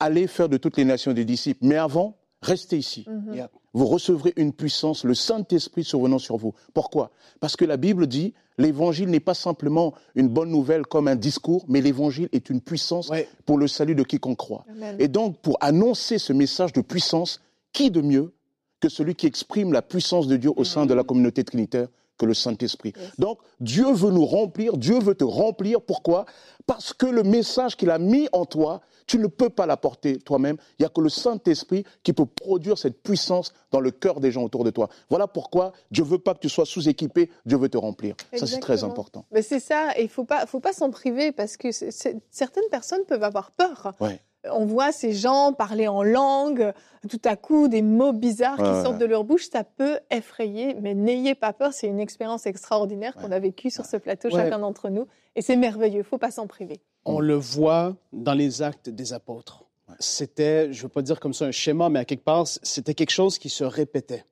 allez 0.00 0.26
faire 0.26 0.48
de 0.48 0.56
toutes 0.56 0.76
les 0.78 0.84
nations 0.84 1.12
des 1.12 1.24
disciples, 1.24 1.60
mais 1.66 1.76
avant, 1.76 2.16
restez 2.44 2.78
ici. 2.78 3.04
Mhm. 3.08 3.34
Yeah. 3.34 3.50
Vous 3.72 3.86
recevrez 3.86 4.32
une 4.36 4.52
puissance, 4.52 5.02
le 5.04 5.14
Saint-Esprit 5.14 5.82
survenant 5.82 6.18
sur 6.20 6.36
vous. 6.36 6.54
Pourquoi? 6.74 7.10
Parce 7.40 7.56
que 7.56 7.64
la 7.64 7.76
Bible 7.76 8.06
dit, 8.06 8.34
l'évangile 8.58 9.08
n'est 9.10 9.18
pas 9.18 9.34
simplement 9.34 9.94
une 10.14 10.28
bonne 10.28 10.50
nouvelle 10.50 10.86
comme 10.86 11.08
un 11.08 11.16
discours, 11.16 11.64
mais 11.66 11.80
l'évangile 11.80 12.28
est 12.32 12.50
une 12.50 12.60
puissance 12.60 13.08
Ouais. 13.08 13.28
pour 13.46 13.58
le 13.58 13.66
salut 13.66 13.96
de 13.96 14.04
quiconque 14.04 14.36
croit. 14.38 14.64
Amen. 14.70 14.96
Et 15.00 15.08
donc, 15.08 15.38
pour 15.40 15.56
annoncer 15.60 16.18
ce 16.18 16.32
message 16.32 16.72
de 16.72 16.82
puissance, 16.82 17.40
qui 17.72 17.90
de 17.90 18.00
mieux 18.00 18.32
que 18.78 18.88
celui 18.88 19.16
qui 19.16 19.26
exprime 19.26 19.72
la 19.72 19.82
puissance 19.82 20.28
de 20.28 20.36
Dieu 20.36 20.50
au 20.54 20.62
sein 20.62 20.86
de 20.86 20.94
la 20.94 21.02
communauté 21.02 21.42
trinitaire 21.42 21.88
que 22.16 22.26
le 22.26 22.34
Saint-Esprit? 22.34 22.92
Yes. 22.96 23.10
Donc, 23.18 23.38
Dieu 23.58 23.90
veut 23.92 24.12
nous 24.12 24.24
remplir, 24.26 24.76
Dieu 24.76 25.00
veut 25.00 25.16
te 25.16 25.24
remplir. 25.24 25.80
Pourquoi? 25.80 26.26
Parce 26.66 26.92
que 26.92 27.06
le 27.06 27.24
message 27.24 27.76
qu'il 27.76 27.90
a 27.90 27.98
mis 27.98 28.28
en 28.32 28.44
toi, 28.44 28.82
tu 29.06 29.18
ne 29.18 29.26
peux 29.26 29.50
pas 29.50 29.66
l'apporter 29.66 30.18
toi-même. 30.18 30.56
Il 30.78 30.82
n'y 30.82 30.86
a 30.86 30.88
que 30.88 31.00
le 31.00 31.08
Saint-Esprit 31.08 31.84
qui 32.02 32.12
peut 32.12 32.26
produire 32.26 32.78
cette 32.78 33.02
puissance 33.02 33.52
dans 33.70 33.80
le 33.80 33.90
cœur 33.90 34.20
des 34.20 34.30
gens 34.30 34.42
autour 34.42 34.64
de 34.64 34.70
toi. 34.70 34.88
Voilà 35.10 35.26
pourquoi 35.26 35.72
Dieu 35.90 36.04
veut 36.04 36.18
pas 36.18 36.34
que 36.34 36.40
tu 36.40 36.48
sois 36.48 36.66
sous-équipé, 36.66 37.30
Dieu 37.46 37.58
veut 37.58 37.68
te 37.68 37.78
remplir. 37.78 38.14
Ça, 38.34 38.46
c'est 38.46 38.60
très 38.60 38.84
important. 38.84 39.24
Mais 39.30 39.42
c'est 39.42 39.60
ça, 39.60 39.96
et 39.98 40.02
il 40.02 40.08
faut 40.08 40.24
pas, 40.24 40.46
faut 40.46 40.60
pas 40.60 40.72
s'en 40.72 40.90
priver 40.90 41.32
parce 41.32 41.56
que 41.56 41.68
certaines 41.72 42.68
personnes 42.70 43.04
peuvent 43.06 43.24
avoir 43.24 43.50
peur. 43.50 43.92
Ouais. 44.00 44.20
On 44.52 44.66
voit 44.66 44.92
ces 44.92 45.14
gens 45.14 45.54
parler 45.54 45.88
en 45.88 46.02
langue, 46.02 46.74
tout 47.08 47.20
à 47.24 47.34
coup 47.34 47.66
des 47.68 47.80
mots 47.80 48.12
bizarres 48.12 48.56
qui 48.56 48.62
Ouais, 48.62 48.82
sortent 48.82 48.92
ouais. 48.94 48.98
de 48.98 49.06
leur 49.06 49.24
bouche, 49.24 49.48
ça 49.50 49.64
peut 49.64 49.98
effrayer, 50.10 50.74
mais 50.82 50.92
n'ayez 50.92 51.34
pas 51.34 51.54
peur, 51.54 51.72
c'est 51.72 51.86
une 51.86 51.98
expérience 51.98 52.44
extraordinaire 52.44 53.14
qu'on 53.14 53.32
a 53.32 53.38
vécue 53.38 53.70
sur 53.70 53.86
ce 53.86 53.96
plateau, 53.96 54.28
chacun 54.28 54.58
d'entre 54.58 54.90
nous, 54.90 55.06
et 55.34 55.40
c'est 55.40 55.56
merveilleux, 55.56 56.02
faut 56.02 56.18
pas 56.18 56.30
s'en 56.30 56.46
priver. 56.46 56.80
On 57.04 57.20
le 57.20 57.34
voit 57.34 57.96
dans 58.12 58.34
les 58.34 58.62
actes 58.62 58.88
des 58.88 59.12
apôtres. 59.12 59.64
C'était, 59.98 60.72
je 60.72 60.78
ne 60.78 60.82
veux 60.84 60.88
pas 60.88 61.02
dire 61.02 61.20
comme 61.20 61.34
ça 61.34 61.44
un 61.46 61.50
schéma, 61.50 61.88
mais 61.88 61.98
à 62.00 62.04
quelque 62.04 62.24
part, 62.24 62.46
c'était 62.46 62.94
quelque 62.94 63.10
chose 63.10 63.38
qui 63.38 63.48
se 63.50 63.64
répétait. 63.64 64.24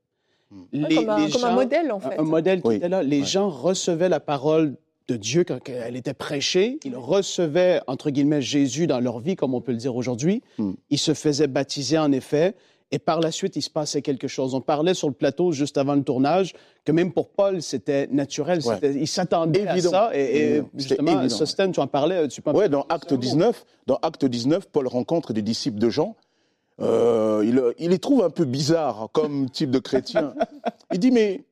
Mm. 0.51 0.63
Les- 0.73 0.95
comme, 0.97 1.09
un, 1.11 1.27
les 1.27 1.31
comme 1.33 1.45
un 1.45 1.49
gens- 1.49 1.55
modèle, 1.55 1.93
en 1.93 2.01
fait. 2.01 2.19
un 2.19 2.23
modèle 2.23 2.63
qui 2.63 2.69
Oui. 2.69 2.77
était 2.77 2.89
là. 2.89 3.03
Les 3.03 3.21
Ouais. 3.21 3.27
gens 3.27 3.49
recevaient 3.51 4.09
la 4.09 4.21
parole 4.21 4.77
de 5.09 5.17
Dieu 5.17 5.45
quand 5.45 5.59
elle 5.69 5.97
était 5.97 6.15
prêchée. 6.15 6.79
Ils 6.85 6.97
recevaient, 6.97 7.81
entre 7.87 8.11
guillemets, 8.11 8.41
Jésus 8.43 8.87
dans 8.87 9.01
leur 9.01 9.19
vie, 9.21 9.37
comme 9.37 9.55
on 9.55 9.61
peut 9.61 9.73
le 9.73 9.79
dire 9.79 9.95
aujourd'hui. 9.95 10.43
Mm. 10.59 10.73
Ils 10.91 10.99
se 10.99 11.13
faisaient 11.15 11.47
baptiser, 11.49 11.99
en 11.99 12.11
effet. 12.13 12.55
Et 12.95 12.99
par 12.99 13.21
la 13.21 13.31
suite, 13.31 13.57
il 13.57 13.63
se 13.63 13.71
passait 13.71 14.03
quelque 14.03 14.29
chose. 14.29 14.55
On 14.55 14.61
parlait 14.61 14.93
sur 14.95 15.09
le 15.09 15.15
plateau, 15.15 15.51
juste 15.51 15.79
avant 15.79 15.95
le 15.95 16.03
tournage, 16.05 16.53
que 16.85 16.93
même 16.93 17.13
pour 17.13 17.31
Paul, 17.31 17.63
c'était 17.63 18.07
naturel. 18.09 18.61
Ouais. 18.65 18.75
C'était- 18.75 18.95
Il 18.95 19.09
s'attendait 19.09 19.67
à 19.67 19.81
ça. 19.81 20.11
Et, 20.15 20.21
et. 20.21 20.57
C'était 20.57 20.69
justement, 20.79 21.21
évident. 21.21 21.35
Sosten, 21.35 21.73
tu 21.73 21.81
en 21.81 21.87
parlais. 21.87 22.29
Tu 22.29 22.43
peux 22.43 22.51
en 22.51 22.55
Ouais, 22.55 22.69
dans 22.69 22.83
Acte 22.91 23.11
un 23.13 23.15
mot. 23.17 23.21
19, 23.21 23.65
dans 23.87 23.97
Acte 24.03 24.25
19, 24.27 24.69
Paul 24.69 24.87
rencontre 24.87 25.33
des 25.33 25.43
disciples 25.43 25.79
de 25.79 25.89
Jean. 25.89 26.17
Euh, 26.81 27.43
il, 27.47 27.63
il 27.79 27.91
les 27.91 27.99
trouve 27.99 28.23
un 28.23 28.31
peu 28.31 28.45
bizarres 28.45 29.09
comme 29.13 29.49
type 29.51 29.71
de 29.71 29.79
chrétien. 29.79 30.35
Il 30.93 30.99
dit, 30.99 31.11
mais. 31.11 31.45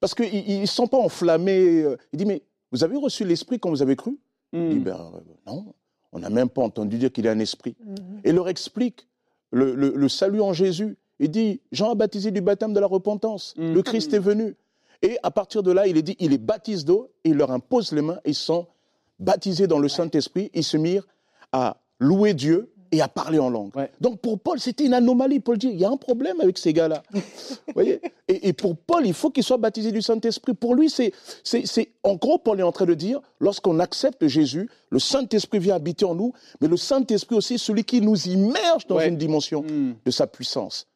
Parce 0.00 0.14
qu'ils 0.14 0.60
ne 0.62 0.66
sont 0.66 0.86
pas 0.86 0.98
enflammés. 0.98 1.82
euh, 1.82 1.96
Il 2.12 2.18
dit, 2.18 2.24
mais 2.26 2.42
vous 2.72 2.84
avez 2.84 2.96
reçu 2.96 3.24
l'esprit 3.24 3.58
quand 3.58 3.70
vous 3.70 3.82
avez 3.82 3.96
cru? 3.96 4.16
Il 4.52 4.68
dit, 4.70 4.76
Mm. 4.76 4.82
ben 4.84 5.12
euh, 5.14 5.20
non, 5.46 5.66
on 6.12 6.18
n'a 6.20 6.30
même 6.30 6.48
pas 6.48 6.62
entendu 6.62 6.96
dire 6.98 7.12
qu'il 7.12 7.24
y 7.24 7.28
a 7.28 7.32
un 7.32 7.38
esprit. 7.38 7.76
Mhm. 7.84 8.20
Et 8.24 8.30
il 8.30 8.34
leur 8.34 8.48
explique 8.48 9.06
le, 9.50 9.74
le- 9.74 9.92
le 9.94 10.08
salut 10.08 10.40
en 10.40 10.52
Jésus. 10.52 10.96
Il 11.18 11.30
dit, 11.30 11.60
Jean 11.72 11.90
a 11.90 11.94
baptisé 11.94 12.30
du 12.30 12.40
baptême 12.40 12.72
de 12.72 12.80
la 12.80 12.86
repentance. 12.86 13.54
Mhm. 13.56 13.74
Le 13.74 13.82
Christ 13.82 14.14
est 14.14 14.18
venu. 14.18 14.56
Et 15.02 15.18
à 15.22 15.30
partir 15.30 15.62
de 15.62 15.70
là, 15.72 15.86
il 15.86 15.96
est 15.96 16.02
dit, 16.02 16.16
il 16.18 16.30
les 16.30 16.38
baptise 16.38 16.84
d'eau 16.84 17.10
et 17.24 17.30
il 17.30 17.36
leur 17.36 17.50
impose 17.50 17.92
les 17.92 18.02
mains. 18.02 18.18
Ils 18.24 18.34
sont 18.34 18.66
baptisés 19.18 19.66
dans 19.66 19.78
le 19.78 19.88
Saint-Esprit. 19.88 20.50
Ils 20.54 20.64
se 20.64 20.76
mirent 20.76 21.06
à 21.52 21.76
louer 21.98 22.34
Dieu 22.34 22.70
et 22.92 23.00
à 23.00 23.08
parler 23.08 23.38
en 23.38 23.48
langue. 23.50 23.74
Ouais. 23.76 23.90
Donc 24.00 24.20
pour 24.20 24.38
Paul, 24.40 24.58
c'était 24.60 24.84
une 24.84 24.94
anomalie. 24.94 25.40
Paul 25.40 25.58
dit, 25.58 25.68
il 25.68 25.78
y 25.80 25.84
a 25.84 25.90
un 25.90 25.96
problème 25.96 26.40
avec 26.40 26.58
ces 26.58 26.72
gars-là. 26.72 27.02
Vous 27.12 27.20
voyez? 27.74 28.00
Et, 28.28 28.48
et 28.48 28.52
pour 28.52 28.76
Paul, 28.76 29.06
il 29.06 29.14
faut 29.14 29.30
qu'il 29.30 29.44
soit 29.44 29.56
baptisé 29.58 29.92
du 29.92 30.02
Saint-Esprit. 30.02 30.54
Pour 30.54 30.74
lui, 30.74 30.90
c'est, 30.90 31.12
c'est, 31.44 31.66
c'est, 31.66 31.90
en 32.02 32.14
gros, 32.16 32.38
Paul 32.38 32.58
est 32.60 32.64
en 32.64 32.72
train 32.72 32.86
de 32.86 32.94
dire, 32.94 33.20
lorsqu'on 33.38 33.78
accepte 33.78 34.26
Jésus, 34.26 34.68
le 34.90 34.98
Saint-Esprit 34.98 35.58
vient 35.60 35.76
habiter 35.76 36.04
en 36.04 36.14
nous, 36.14 36.32
mais 36.60 36.68
le 36.68 36.76
Saint-Esprit 36.76 37.36
aussi, 37.36 37.54
est 37.54 37.58
celui 37.58 37.84
qui 37.84 38.00
nous 38.00 38.16
immerge 38.28 38.86
dans 38.86 38.96
Ouais. 38.96 39.08
une 39.08 39.16
dimension 39.18 39.62
Mm. 39.62 39.94
de 40.04 40.10
sa 40.10 40.26
puissance 40.26 40.86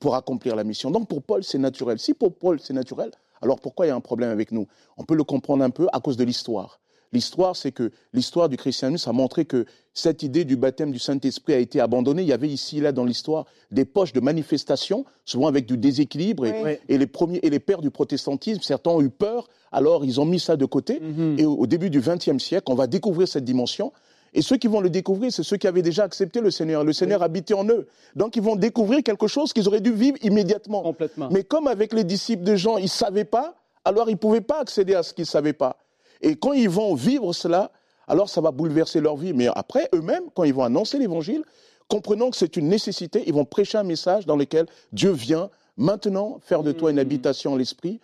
pour 0.00 0.14
accomplir 0.14 0.56
la 0.56 0.64
mission. 0.64 0.90
Donc 0.90 1.08
pour 1.08 1.22
Paul, 1.22 1.44
c'est 1.44 1.58
naturel. 1.58 1.98
Si 1.98 2.12
pour 2.14 2.34
Paul, 2.34 2.58
c'est 2.60 2.74
naturel, 2.74 3.10
alors 3.40 3.60
pourquoi 3.60 3.86
il 3.86 3.90
y 3.90 3.92
a 3.92 3.94
un 3.94 4.00
problème 4.00 4.30
avec 4.30 4.50
nous? 4.52 4.66
On 4.96 5.04
peut 5.04 5.14
le 5.14 5.24
comprendre 5.24 5.62
un 5.64 5.70
peu 5.70 5.86
à 5.92 6.00
cause 6.00 6.16
de 6.16 6.24
l'histoire. 6.24 6.80
L'histoire, 7.16 7.56
c'est 7.56 7.72
que 7.72 7.92
l'histoire 8.12 8.50
du 8.50 8.58
christianisme 8.58 9.08
a 9.08 9.12
montré 9.14 9.46
que 9.46 9.64
cette 9.94 10.22
idée 10.22 10.44
du 10.44 10.54
baptême 10.54 10.92
du 10.92 10.98
Saint-Esprit 10.98 11.54
a 11.54 11.58
été 11.58 11.80
abandonnée. 11.80 12.20
Il 12.20 12.28
y 12.28 12.32
avait 12.34 12.50
ici, 12.50 12.78
là, 12.78 12.92
dans 12.92 13.06
l'histoire, 13.06 13.46
des 13.70 13.86
poches 13.86 14.12
de 14.12 14.20
manifestation, 14.20 15.06
souvent 15.24 15.46
avec 15.46 15.64
du 15.64 15.78
déséquilibre. 15.78 16.44
Et, 16.44 16.62
Oui. 16.62 16.98
Les 16.98 17.06
premiers 17.06 17.38
et 17.38 17.48
les 17.48 17.58
pères 17.58 17.80
du 17.80 17.90
protestantisme, 17.90 18.60
certains 18.60 18.90
ont 18.90 19.00
eu 19.00 19.08
peur, 19.08 19.48
alors 19.72 20.04
ils 20.04 20.20
ont 20.20 20.26
mis 20.26 20.38
ça 20.38 20.56
de 20.56 20.66
côté. 20.66 21.00
Mhm. 21.00 21.36
Et 21.38 21.46
au, 21.46 21.54
au 21.54 21.66
début 21.66 21.88
du 21.88 22.00
XXe 22.00 22.36
siècle, 22.36 22.64
on 22.66 22.74
va 22.74 22.86
découvrir 22.86 23.26
cette 23.26 23.44
dimension. 23.44 23.94
Et 24.34 24.42
ceux 24.42 24.58
qui 24.58 24.66
vont 24.66 24.82
le 24.82 24.90
découvrir, 24.90 25.32
c'est 25.32 25.42
ceux 25.42 25.56
qui 25.56 25.66
avaient 25.66 25.80
déjà 25.80 26.04
accepté 26.04 26.42
le 26.42 26.50
Seigneur. 26.50 26.84
Le 26.84 26.92
Seigneur 26.92 27.22
habitait 27.22 27.54
en 27.54 27.66
eux. 27.66 27.86
Donc 28.14 28.36
ils 28.36 28.42
vont 28.42 28.56
découvrir 28.56 29.02
quelque 29.02 29.26
chose 29.26 29.54
qu'ils 29.54 29.66
auraient 29.68 29.80
dû 29.80 29.94
vivre 29.94 30.18
immédiatement. 30.22 30.82
Complètement. 30.82 31.30
Mais 31.32 31.44
comme 31.44 31.66
avec 31.66 31.94
les 31.94 32.04
disciples 32.04 32.44
de 32.44 32.56
Jean, 32.56 32.76
ils 32.76 32.82
ne 32.82 32.88
savaient 32.88 33.24
pas, 33.24 33.54
alors 33.86 34.10
ils 34.10 34.16
ne 34.16 34.18
pouvaient 34.18 34.42
pas 34.42 34.60
accéder 34.60 34.94
à 34.94 35.02
ce 35.02 35.14
qu'ils 35.14 35.22
ne 35.22 35.28
savaient 35.28 35.54
pas. 35.54 35.78
Et 36.20 36.36
quand 36.36 36.52
ils 36.52 36.68
vont 36.68 36.94
vivre 36.94 37.32
cela, 37.32 37.70
alors 38.08 38.28
ça 38.28 38.40
va 38.40 38.50
bouleverser 38.50 39.00
leur 39.00 39.16
vie. 39.16 39.32
Mais 39.32 39.48
après, 39.54 39.88
eux-mêmes, 39.94 40.24
quand 40.34 40.44
ils 40.44 40.54
vont 40.54 40.64
annoncer 40.64 40.98
l'évangile, 40.98 41.42
comprenant 41.88 42.30
que 42.30 42.36
c'est 42.36 42.56
une 42.56 42.68
nécessité, 42.68 43.22
ils 43.26 43.34
vont 43.34 43.44
prêcher 43.44 43.78
un 43.78 43.82
message 43.84 44.26
dans 44.26 44.36
lequel 44.36 44.66
Dieu 44.92 45.10
vient 45.10 45.50
maintenant 45.76 46.38
faire 46.42 46.62
de 46.62 46.72
toi 46.72 46.90
une 46.90 46.96
Mm. 46.96 47.00
habitation 47.00 47.52
en 47.52 47.56
l'esprit, 47.56 48.00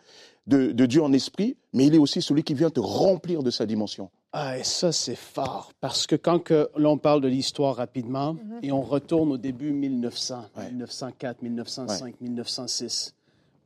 de, 0.47 0.73
de 0.73 0.87
Dieu 0.87 1.03
en 1.03 1.13
esprit, 1.13 1.57
mais 1.73 1.87
il 1.87 1.95
est 1.95 1.99
aussi 1.99 2.21
celui 2.21 2.43
qui 2.43 2.53
vient 2.55 2.69
te 2.71 2.81
remplir 2.81 3.43
de 3.45 3.51
sa 3.51 3.65
dimension. 3.65 4.11
Ah, 4.33 4.59
et 4.59 4.65
ça, 4.65 4.91
c'est 4.93 5.15
fort. 5.15 5.73
Parce 5.81 6.07
que 6.07 6.17
quand 6.17 6.39
que 6.41 6.69
l'on 6.77 6.99
parle 6.99 7.21
de 7.21 7.29
l'histoire 7.29 7.77
rapidement 7.77 8.37
et 8.63 8.73
on 8.73 8.81
retourne 8.83 9.31
au 9.33 9.37
début 9.37 9.73
1900, 9.73 10.45
Ouais. 10.57 10.69
1904, 10.71 11.43
1905, 11.43 12.15
1906, 12.21 13.15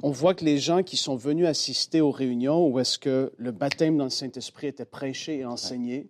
on 0.02 0.10
voit 0.10 0.34
que 0.34 0.44
les 0.44 0.58
gens 0.58 0.82
qui 0.82 0.96
sont 0.96 1.16
venus 1.16 1.46
assister 1.46 2.00
aux 2.00 2.10
réunions 2.10 2.66
où 2.66 2.78
est-ce 2.78 2.98
que 2.98 3.32
le 3.36 3.50
baptême 3.50 3.96
dans 3.96 4.04
le 4.04 4.10
Saint-Esprit 4.10 4.68
était 4.68 4.84
prêché 4.84 5.38
et 5.38 5.44
enseigné, 5.44 6.08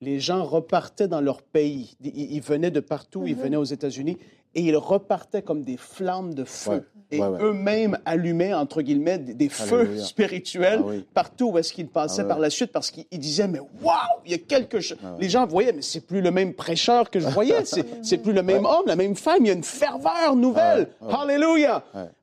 les 0.00 0.20
gens 0.20 0.44
repartaient 0.44 1.08
dans 1.08 1.20
leur 1.20 1.42
pays. 1.42 1.96
Ils, 2.00 2.32
ils 2.32 2.40
venaient 2.40 2.70
de 2.70 2.80
partout, 2.80 3.26
ils 3.26 3.34
venaient 3.34 3.56
aux 3.56 3.64
États-Unis 3.64 4.16
et 4.54 4.62
ils 4.62 4.76
repartaient 4.76 5.42
comme 5.42 5.62
des 5.62 5.76
flammes 5.76 6.34
de 6.34 6.44
feu. 6.44 6.70
Ouais. 6.72 6.80
Et 7.10 7.20
Ouais, 7.22 7.26
ouais. 7.28 7.38
eux-mêmes 7.42 7.96
allumaient, 8.04 8.52
entre 8.52 8.82
guillemets, 8.82 9.16
des, 9.18 9.32
des 9.32 9.48
feux 9.48 9.80
Alléluia. 9.80 10.04
spirituels 10.04 10.80
Ah 10.82 10.86
oui. 10.88 11.06
partout 11.14 11.52
où 11.52 11.58
est-ce 11.58 11.72
qu'ils 11.72 11.88
passaient 11.88 12.20
Ah 12.22 12.28
par 12.28 12.38
la 12.38 12.50
suite 12.50 12.70
parce 12.70 12.90
qu'ils 12.90 13.06
ils 13.10 13.18
disaient, 13.18 13.48
mais 13.48 13.60
waouh, 13.60 13.94
il 14.26 14.32
y 14.32 14.34
a 14.34 14.38
quelque 14.38 14.78
chose. 14.80 14.98
Les 15.18 15.30
gens 15.30 15.46
voyaient, 15.46 15.72
mais 15.72 15.80
c'est 15.80 16.04
plus 16.06 16.20
le 16.20 16.30
même 16.30 16.52
prêcheur 16.52 17.08
que 17.10 17.18
je 17.18 17.26
voyais, 17.28 17.64
c'est 17.64 18.18
plus 18.22 18.34
le 18.34 18.42
même 18.42 18.66
homme, 18.66 18.82
la 18.84 18.94
même 18.96 19.16
femme, 19.16 19.38
il 19.40 19.46
y 19.46 19.50
a 19.50 19.54
une 19.54 19.64
ferveur 19.64 20.36
nouvelle. 20.36 20.88
Ouais. 21.00 21.14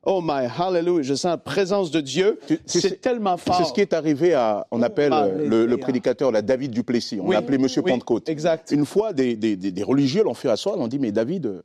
Oh 0.04 0.20
my, 0.22 0.46
hallelujah. 0.56 1.02
Je 1.02 1.14
sens 1.14 1.30
la 1.30 1.38
présence 1.38 1.90
de 1.90 2.00
Dieu. 2.00 2.38
C'est 2.66 3.00
tellement 3.00 3.36
fort. 3.36 3.56
C'est 3.56 3.64
ce 3.64 3.72
qui 3.72 3.80
est 3.80 3.92
arrivé 3.92 4.34
à, 4.34 4.66
on 4.70 4.82
appelle 4.82 5.12
euh, 5.12 5.66
le, 5.66 5.76
prédicateur, 5.78 6.30
la 6.30 6.42
David 6.42 6.70
Duplessis. 6.70 7.18
On 7.20 7.26
Oui, 7.28 7.34
l'appelait 7.34 7.58
Monsieur 7.58 7.82
oui, 7.84 7.90
Pentecôte. 7.90 8.28
exact. 8.28 8.70
Une 8.70 8.86
fois, 8.86 9.12
des, 9.12 9.34
des- 9.36 9.56
des- 9.56 9.72
des 9.72 9.82
religieux 9.82 10.22
l'ont 10.22 10.34
fait 10.34 10.48
asseoir, 10.48 10.76
l'ont 10.76 10.86
dit, 10.88 10.98
mais 11.00 11.10
David, 11.12 11.46
euh, 11.46 11.62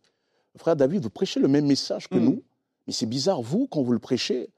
frère 0.58 0.75
David, 0.75 1.03
vous 1.03 1.10
prêchez 1.10 1.39
le 1.39 1.48
même 1.48 1.65
message 1.65 2.08
que 2.08 2.15
Mm. 2.17 2.24
nous, 2.25 2.43
mais 2.88 2.93
c'est 2.93 3.05
bizarre, 3.05 3.41
vous, 3.41 3.67
quand 3.67 3.81
vous 3.81 3.93
le 3.93 4.00
prêchez, 4.00 4.50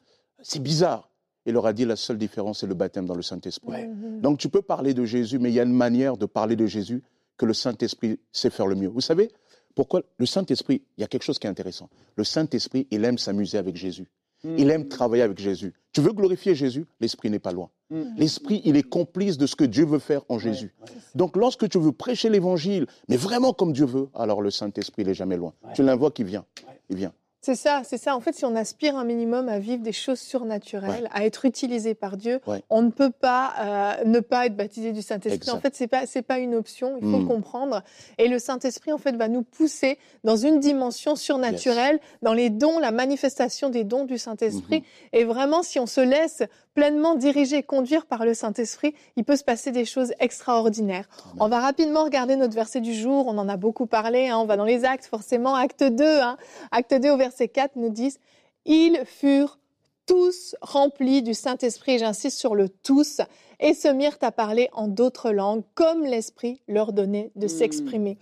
c'est 0.41 0.61
bizarre. 0.61 1.09
Il 1.45 1.53
leur 1.53 1.65
a 1.65 1.73
dit, 1.73 1.83
la 1.85 1.95
seule 1.97 2.17
différence, 2.17 2.59
c'est 2.61 2.67
le 2.67 2.73
baptême 2.73 3.05
dans 3.05 3.15
le 3.15 3.21
Saint-Esprit. 3.21 3.69
Ouais. 3.69 3.89
Donc 4.21 4.39
tu 4.39 4.47
peux 4.49 4.61
parler 4.61 4.93
de 4.93 5.03
Jésus, 5.03 5.39
mais 5.39 5.49
il 5.49 5.55
y 5.55 5.59
a 5.59 5.63
une 5.63 5.73
manière 5.73 6.15
de 6.17 6.25
parler 6.25 6.55
de 6.55 6.65
Jésus 6.65 7.03
que 7.37 7.45
le 7.45 7.53
Saint-Esprit 7.53 8.19
sait 8.31 8.49
faire 8.49 8.67
le 8.67 8.75
mieux. 8.75 8.87
Vous 8.87 9.01
savez 9.01 9.29
pourquoi 9.75 10.03
le 10.17 10.25
Saint-Esprit, 10.25 10.83
il 10.97 11.01
y 11.01 11.03
a 11.03 11.07
quelque 11.07 11.23
chose 11.23 11.39
qui 11.39 11.47
est 11.47 11.49
intéressant. 11.49 11.89
Le 12.15 12.23
Saint-Esprit, 12.23 12.87
il 12.91 13.03
aime 13.03 13.17
s'amuser 13.17 13.57
avec 13.57 13.75
Jésus. 13.75 14.07
Il 14.43 14.69
aime 14.69 14.87
travailler 14.87 15.23
avec 15.23 15.39
Jésus. 15.39 15.73
Tu 15.93 16.01
veux 16.01 16.11
glorifier 16.11 16.55
Jésus? 16.55 16.85
L'Esprit 16.99 17.29
n'est 17.29 17.39
pas 17.39 17.51
loin. 17.51 17.69
L'Esprit, 18.17 18.61
il 18.65 18.75
est 18.75 18.83
complice 18.83 19.37
de 19.37 19.45
ce 19.45 19.55
que 19.55 19.63
Dieu 19.63 19.85
veut 19.85 19.99
faire 19.99 20.21
en 20.27 20.39
Jésus. 20.39 20.73
Donc 21.13 21.37
lorsque 21.37 21.69
tu 21.69 21.79
veux 21.79 21.91
prêcher 21.91 22.29
l'Évangile, 22.29 22.87
mais 23.07 23.17
vraiment 23.17 23.53
comme 23.53 23.71
Dieu 23.71 23.85
veut, 23.85 24.09
alors 24.15 24.41
le 24.41 24.49
Saint-Esprit, 24.49 25.03
il 25.03 25.07
n'est 25.07 25.13
jamais 25.13 25.37
loin. 25.37 25.53
Tu 25.75 25.83
l'invoques, 25.83 26.17
il 26.19 26.25
vient. 26.25 26.45
Il 26.89 26.97
vient. 26.97 27.13
C'est 27.45 27.55
ça, 27.55 27.81
c'est 27.83 27.97
ça. 27.97 28.15
En 28.15 28.21
fait, 28.21 28.33
si 28.33 28.45
on 28.45 28.55
aspire 28.55 28.95
un 28.95 29.03
minimum 29.03 29.49
à 29.49 29.59
vivre 29.59 29.83
des 29.83 29.91
choses 29.91 30.19
surnaturelles, 30.19 31.09
à 31.13 31.25
être 31.25 31.43
utilisé 31.43 31.93
par 31.93 32.15
Dieu, 32.15 32.39
Ouais. 32.47 32.63
on 32.69 32.81
ne 32.81 32.89
peut 32.89 33.09
pas 33.09 33.53
euh, 33.59 34.05
ne 34.05 34.21
pas 34.21 34.45
être 34.45 34.55
baptisé 34.55 34.93
du 34.93 35.01
Saint-Esprit. 35.01 35.51
En 35.51 35.59
fait, 35.59 35.75
c'est 35.75 35.87
pas 35.87 36.05
c'est 36.05 36.21
pas 36.21 36.39
une 36.39 36.55
option. 36.55 36.97
Il 37.01 37.11
faut 37.11 37.19
le 37.19 37.25
comprendre. 37.25 37.83
Et 38.17 38.29
le 38.29 38.39
Saint-Esprit, 38.39 38.93
en 38.93 38.97
fait, 38.97 39.17
va 39.17 39.27
nous 39.27 39.43
pousser 39.43 39.99
dans 40.23 40.37
une 40.37 40.61
dimension 40.61 41.17
surnaturelle, 41.17 41.99
dans 42.21 42.33
les 42.33 42.49
dons, 42.49 42.79
la 42.79 42.91
manifestation 42.91 43.69
des 43.69 43.83
dons 43.83 44.05
du 44.05 44.17
Saint-Esprit. 44.17 44.79
Mm-hmm. 44.79 45.17
Et 45.19 45.23
vraiment, 45.25 45.63
si 45.63 45.79
on 45.79 45.85
se 45.85 45.99
laisse 45.99 46.43
pleinement 46.73 47.15
diriger 47.15 47.57
et 47.57 47.63
conduire 47.63 48.05
par 48.05 48.25
le 48.25 48.33
Saint-Esprit, 48.33 48.93
il 49.15 49.23
peut 49.23 49.35
se 49.35 49.43
passer 49.43 49.71
des 49.71 49.85
choses 49.85 50.13
extraordinaires. 50.19 51.07
On 51.39 51.47
va 51.47 51.59
rapidement 51.59 52.03
regarder 52.03 52.35
notre 52.35 52.55
verset 52.55 52.81
du 52.81 52.93
jour. 52.93 53.27
On 53.27 53.37
en 53.37 53.47
a 53.49 53.57
beaucoup 53.57 53.85
parlé. 53.85 54.27
hein. 54.29 54.37
On 54.39 54.45
va 54.45 54.57
dans 54.57 54.65
les 54.65 54.83
actes, 54.85 55.05
forcément. 55.05 55.55
Acte 55.55 55.83
2, 55.83 56.03
hein. 56.19 56.37
acte 56.71 56.93
2 56.93 57.09
au 57.11 57.17
verset 57.17 57.47
4 57.47 57.75
nous 57.75 57.89
disent 57.89 58.19
Ils 58.65 59.01
furent 59.05 59.59
tous 60.05 60.55
remplis 60.61 61.21
du 61.21 61.33
Saint-Esprit, 61.33 61.97
j'insiste 61.97 62.37
sur 62.37 62.55
le 62.55 62.67
tous, 62.67 63.21
et 63.61 63.73
se 63.73 63.87
mirent 63.87 64.17
à 64.21 64.31
parler 64.33 64.67
en 64.73 64.87
d'autres 64.89 65.31
langues, 65.31 65.63
comme 65.75 66.03
l'Esprit 66.03 66.59
leur 66.67 66.91
donnait 66.91 67.31
de 67.35 67.45
Mm. 67.45 67.49
s'exprimer. 67.49 68.17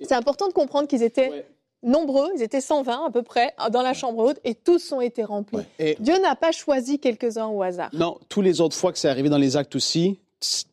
C'est 0.00 0.12
important 0.14 0.48
de 0.48 0.52
comprendre 0.52 0.88
qu'ils 0.88 1.04
étaient 1.04 1.30
Ouais. 1.30 1.46
Nombreux, 1.82 2.30
ils 2.36 2.42
étaient 2.42 2.60
120 2.60 3.06
à 3.06 3.10
peu 3.10 3.22
près 3.22 3.54
dans 3.70 3.82
la 3.82 3.94
chambre 3.94 4.24
haute, 4.24 4.38
et 4.44 4.54
tous 4.54 4.92
ont 4.92 5.00
été 5.00 5.24
remplis. 5.24 5.58
Ouais. 5.58 5.66
Et 5.78 5.96
Dieu 6.00 6.18
n'a 6.20 6.36
pas 6.36 6.52
choisi 6.52 6.98
quelques-uns 6.98 7.46
au 7.46 7.62
hasard. 7.62 7.90
non, 7.92 8.18
tous 8.28 8.42
les 8.42 8.60
autres 8.60 8.76
fois 8.76 8.92
que 8.92 8.98
c'est 8.98 9.08
arrivé 9.08 9.28
dans 9.28 9.38
les 9.38 9.56
actes 9.56 9.76
aussi, 9.76 10.18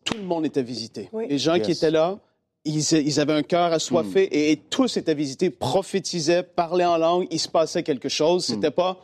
tout 0.04 0.18
le 0.18 0.24
monde 0.24 0.46
était 0.46 0.64
visité. 0.64 1.10
Oui. 1.12 1.26
Les 1.30 1.38
gens 1.38 1.60
qui 1.60 1.72
étaient 1.72 1.92
là, 1.92 2.18
ils, 2.66 2.80
ils 2.94 3.20
avaient 3.20 3.34
un 3.34 3.44
cœur 3.44 3.72
assoiffé 3.72 4.24
et, 4.24 4.52
et 4.52 4.58
tous 4.58 4.98
étaient 4.98 5.14
visités, 5.14 5.50
prophétisaient, 5.50 6.44
parlaient 6.44 6.86
en 6.86 6.98
langue, 6.98 7.28
il 7.32 7.40
se 7.40 7.48
passait 7.48 7.84
quelque 7.84 8.10
chose. 8.10 8.46
C'était 8.46 8.72
pas 8.72 8.98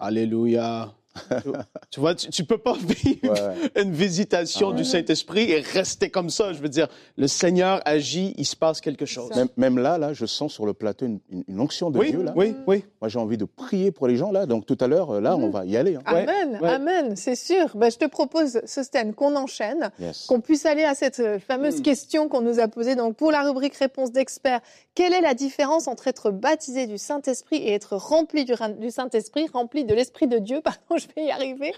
Alléluia. 0.00 0.94
Tu, 1.42 1.50
tu 1.90 2.00
vois, 2.00 2.14
tu, 2.14 2.28
tu 2.28 2.44
peux 2.44 2.58
pas 2.58 2.74
vivre 2.80 3.20
Ouais. 3.32 3.82
une 3.82 3.92
visitation 3.92 4.70
Ah 4.72 4.76
du. 4.76 4.84
Saint-Esprit 4.84 5.50
et 5.50 5.60
rester 5.60 6.10
comme 6.10 6.30
ça. 6.30 6.52
Je 6.52 6.58
veux 6.60 6.68
dire, 6.68 6.88
le 7.16 7.28
Seigneur 7.28 7.80
agit, 7.84 8.34
il 8.36 8.44
se 8.46 8.56
passe 8.56 8.80
quelque 8.80 9.06
chose. 9.06 9.30
Même, 9.36 9.48
même 9.56 9.78
là, 9.78 9.98
là, 9.98 10.12
je 10.12 10.26
sens 10.26 10.52
sur 10.52 10.66
le 10.66 10.72
plateau 10.72 11.06
une, 11.06 11.20
une- 11.30 11.44
une 11.48 11.60
onction 11.60 11.90
de 11.90 11.98
Oui, 11.98 12.10
Dieu. 12.10 12.22
Là. 12.22 12.32
oui, 12.36 12.54
oui. 12.66 12.84
Moi, 13.00 13.08
j'ai 13.08 13.18
envie 13.18 13.36
de 13.36 13.44
prier 13.44 13.90
pour 13.92 14.06
les 14.08 14.16
gens 14.16 14.30
là. 14.32 14.46
Donc 14.46 14.66
tout 14.66 14.76
à 14.80 14.86
l'heure, 14.86 15.10
euh, 15.10 15.20
là, 15.20 15.36
on 15.36 15.50
va 15.50 15.64
y 15.64 15.76
aller. 15.76 15.96
hein. 15.96 16.12
Ouais, 16.12 16.22
Amen, 16.28 16.58
ouais. 16.60 16.68
amen, 16.68 17.16
c'est 17.16 17.34
sûr. 17.36 17.76
Ben, 17.76 17.90
je 17.90 17.98
te 17.98 18.06
propose, 18.06 18.60
Sosten, 18.66 19.14
qu'on 19.14 19.36
enchaîne, 19.36 19.90
Yes. 20.00 20.26
qu'on 20.26 20.40
puisse 20.40 20.66
aller 20.66 20.84
à 20.84 20.94
cette 20.94 21.20
euh, 21.20 21.38
fameuse 21.38 21.78
Mm. 21.78 21.82
question 21.82 22.28
qu'on 22.28 22.40
nous 22.40 22.58
a 22.60 22.68
posée. 22.68 22.94
Donc, 22.96 23.16
pour 23.16 23.30
la 23.32 23.42
rubrique 23.42 23.74
réponse 23.76 24.12
d'experts, 24.12 24.60
quelle 24.94 25.12
est 25.12 25.20
la 25.20 25.34
différence 25.34 25.86
entre 25.88 26.08
être 26.08 26.30
baptisé 26.30 26.86
du 26.86 26.98
Saint-Esprit 26.98 27.56
et 27.58 27.72
être 27.72 27.96
rempli 27.96 28.44
du 28.44 28.90
Saint-Esprit, 28.90 29.46
rempli 29.52 29.84
de 29.84 29.94
l'Esprit 29.94 30.26
de 30.26 30.38
Dieu? 30.38 30.60
Pardon, 30.64 30.96
je 30.96 31.06
vais 31.16 31.26
y 31.26 31.30
arriver. 31.30 31.72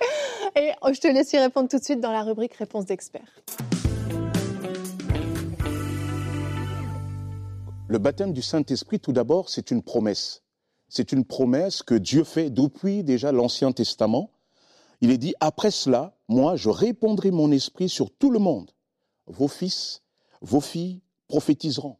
Et 0.56 0.72
je 0.92 1.00
te 1.00 1.08
laisse 1.08 1.32
y 1.32 1.38
répondre 1.38 1.68
tout 1.68 1.78
de 1.78 1.84
suite 1.84 2.00
dans 2.00 2.12
la 2.12 2.22
rubrique 2.22 2.54
réponse 2.54 2.86
d'experts. 2.86 3.40
Le 7.88 7.98
baptême 7.98 8.32
du 8.32 8.42
Saint-Esprit, 8.42 9.00
tout 9.00 9.12
d'abord, 9.12 9.48
c'est 9.48 9.70
une 9.70 9.82
promesse. 9.82 10.42
C'est 10.88 11.12
une 11.12 11.24
promesse 11.24 11.82
que 11.82 11.94
Dieu 11.94 12.24
fait 12.24 12.50
depuis 12.50 13.04
déjà 13.04 13.32
l'Ancien 13.32 13.72
Testament. 13.72 14.30
Il 15.00 15.10
est 15.10 15.18
dit, 15.18 15.34
après 15.40 15.70
cela, 15.70 16.14
moi, 16.28 16.56
je 16.56 16.68
répandrai 16.68 17.30
mon 17.30 17.50
esprit 17.50 17.88
sur 17.88 18.10
tout 18.10 18.30
le 18.30 18.38
monde. 18.38 18.70
Vos 19.26 19.48
fils, 19.48 20.02
vos 20.40 20.60
filles 20.60 21.00
prophétiseront. 21.28 21.96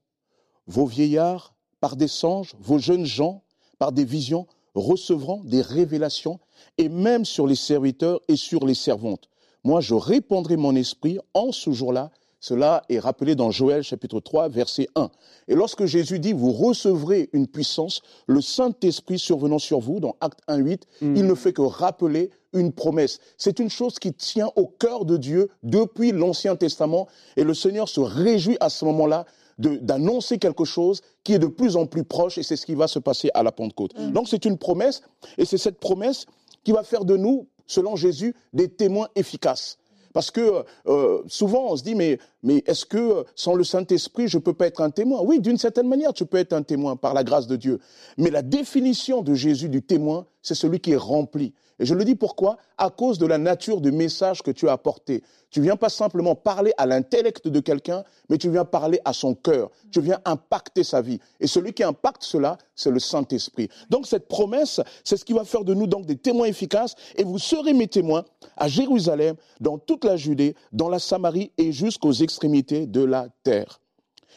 Vos 0.66 0.86
vieillards, 0.86 1.54
par 1.80 1.96
des 1.96 2.08
songes, 2.08 2.54
vos 2.60 2.78
jeunes 2.78 3.04
gens, 3.04 3.42
par 3.78 3.92
des 3.92 4.04
visions, 4.04 4.46
recevront 4.74 5.42
des 5.44 5.62
révélations, 5.62 6.40
et 6.78 6.88
même 6.88 7.24
sur 7.24 7.46
les 7.46 7.54
serviteurs 7.54 8.20
et 8.28 8.36
sur 8.36 8.66
les 8.66 8.74
servantes. 8.74 9.28
Moi, 9.64 9.80
je 9.80 9.94
répandrai 9.94 10.56
mon 10.56 10.74
esprit 10.74 11.18
en 11.34 11.52
ce 11.52 11.70
jour-là. 11.70 12.10
Cela 12.40 12.82
est 12.88 12.98
rappelé 12.98 13.36
dans 13.36 13.52
Joël 13.52 13.84
chapitre 13.84 14.18
3, 14.18 14.48
verset 14.48 14.88
1. 14.96 15.10
Et 15.46 15.54
lorsque 15.54 15.84
Jésus 15.84 16.18
dit, 16.18 16.32
vous 16.32 16.50
recevrez 16.50 17.30
une 17.32 17.46
puissance, 17.46 18.02
le 18.26 18.40
Saint-Esprit 18.40 19.20
survenant 19.20 19.60
sur 19.60 19.78
vous, 19.78 20.00
dans 20.00 20.16
Acte 20.20 20.40
1, 20.48 20.56
8, 20.56 20.86
il 21.02 21.24
ne 21.26 21.34
fait 21.36 21.52
que 21.52 21.62
rappeler 21.62 22.30
une 22.52 22.72
promesse. 22.72 23.20
C'est 23.38 23.60
une 23.60 23.70
chose 23.70 24.00
qui 24.00 24.12
tient 24.12 24.50
au 24.56 24.66
cœur 24.66 25.04
de 25.04 25.16
Dieu 25.16 25.50
depuis 25.62 26.10
l'Ancien 26.10 26.56
Testament. 26.56 27.06
Et 27.36 27.44
le 27.44 27.54
Seigneur 27.54 27.88
se 27.88 28.00
réjouit 28.00 28.56
à 28.58 28.70
ce 28.70 28.84
moment-là 28.86 29.24
d'annoncer 29.62 30.38
quelque 30.38 30.64
chose 30.64 31.00
qui 31.24 31.34
est 31.34 31.38
de 31.38 31.46
plus 31.46 31.76
en 31.76 31.86
plus 31.86 32.04
proche 32.04 32.38
et 32.38 32.42
c'est 32.42 32.56
ce 32.56 32.66
qui 32.66 32.74
va 32.74 32.88
se 32.88 32.98
passer 32.98 33.30
à 33.34 33.42
la 33.42 33.52
Pentecôte. 33.52 33.94
Donc 34.12 34.28
c'est 34.28 34.44
une 34.44 34.58
promesse 34.58 35.02
et 35.38 35.44
c'est 35.44 35.58
cette 35.58 35.78
promesse 35.78 36.26
qui 36.64 36.72
va 36.72 36.82
faire 36.82 37.04
de 37.04 37.16
nous, 37.16 37.46
selon 37.66 37.96
Jésus, 37.96 38.34
des 38.52 38.68
témoins 38.68 39.08
efficaces. 39.14 39.78
Parce 40.12 40.30
que 40.30 40.64
euh, 40.86 41.22
souvent 41.26 41.68
on 41.70 41.76
se 41.76 41.82
dit 41.82 41.94
mais, 41.94 42.18
mais 42.42 42.62
est-ce 42.66 42.84
que 42.84 42.98
euh, 42.98 43.22
sans 43.34 43.54
le 43.54 43.64
Saint-Esprit 43.64 44.28
je 44.28 44.38
peux 44.38 44.52
pas 44.52 44.66
être 44.66 44.80
un 44.80 44.90
témoin? 44.90 45.22
Oui, 45.22 45.40
d'une 45.40 45.58
certaine 45.58 45.88
manière 45.88 46.12
tu 46.12 46.26
peux 46.26 46.38
être 46.38 46.52
un 46.52 46.62
témoin 46.62 46.96
par 46.96 47.14
la 47.14 47.24
grâce 47.24 47.46
de 47.46 47.56
Dieu. 47.56 47.78
Mais 48.18 48.30
la 48.30 48.42
définition 48.42 49.22
de 49.22 49.34
Jésus 49.34 49.68
du 49.68 49.82
témoin, 49.82 50.26
c'est 50.42 50.54
celui 50.54 50.80
qui 50.80 50.92
est 50.92 50.96
rempli. 50.96 51.54
Et 51.78 51.84
je 51.84 51.94
le 51.94 52.04
dis 52.04 52.14
pourquoi? 52.14 52.58
À 52.78 52.90
cause 52.90 53.18
de 53.18 53.26
la 53.26 53.38
nature 53.38 53.80
du 53.80 53.90
message 53.90 54.42
que 54.42 54.50
tu 54.50 54.68
as 54.68 54.72
apporté. 54.72 55.22
Tu 55.50 55.60
viens 55.60 55.76
pas 55.76 55.88
simplement 55.88 56.34
parler 56.34 56.72
à 56.78 56.86
l'intellect 56.86 57.48
de 57.48 57.60
quelqu'un, 57.60 58.04
mais 58.28 58.38
tu 58.38 58.50
viens 58.50 58.64
parler 58.64 59.00
à 59.04 59.12
son 59.12 59.34
cœur. 59.34 59.70
Tu 59.90 60.00
viens 60.00 60.20
impacter 60.24 60.84
sa 60.84 61.02
vie. 61.02 61.18
Et 61.40 61.46
celui 61.46 61.72
qui 61.72 61.82
impacte 61.82 62.22
cela, 62.22 62.56
c'est 62.74 62.90
le 62.90 63.00
Saint-Esprit. 63.00 63.68
Donc 63.90 64.06
cette 64.06 64.28
promesse, 64.28 64.80
c'est 65.04 65.16
ce 65.16 65.24
qui 65.24 65.32
va 65.32 65.44
faire 65.44 65.64
de 65.64 65.74
nous 65.74 65.86
donc 65.86 66.06
des 66.06 66.16
témoins 66.16 66.46
efficaces. 66.46 66.94
Et 67.16 67.24
vous 67.24 67.38
serez 67.38 67.72
mes 67.72 67.88
témoins 67.88 68.24
à 68.56 68.68
Jérusalem, 68.68 69.34
dans 69.60 69.78
toute 69.78 70.04
la 70.04 70.16
Judée, 70.16 70.54
dans 70.72 70.88
la 70.88 70.98
Samarie 70.98 71.50
et 71.58 71.72
jusqu'aux 71.72 72.12
extrémités 72.32 72.86
de 72.86 73.04
la 73.04 73.28
terre. 73.42 73.80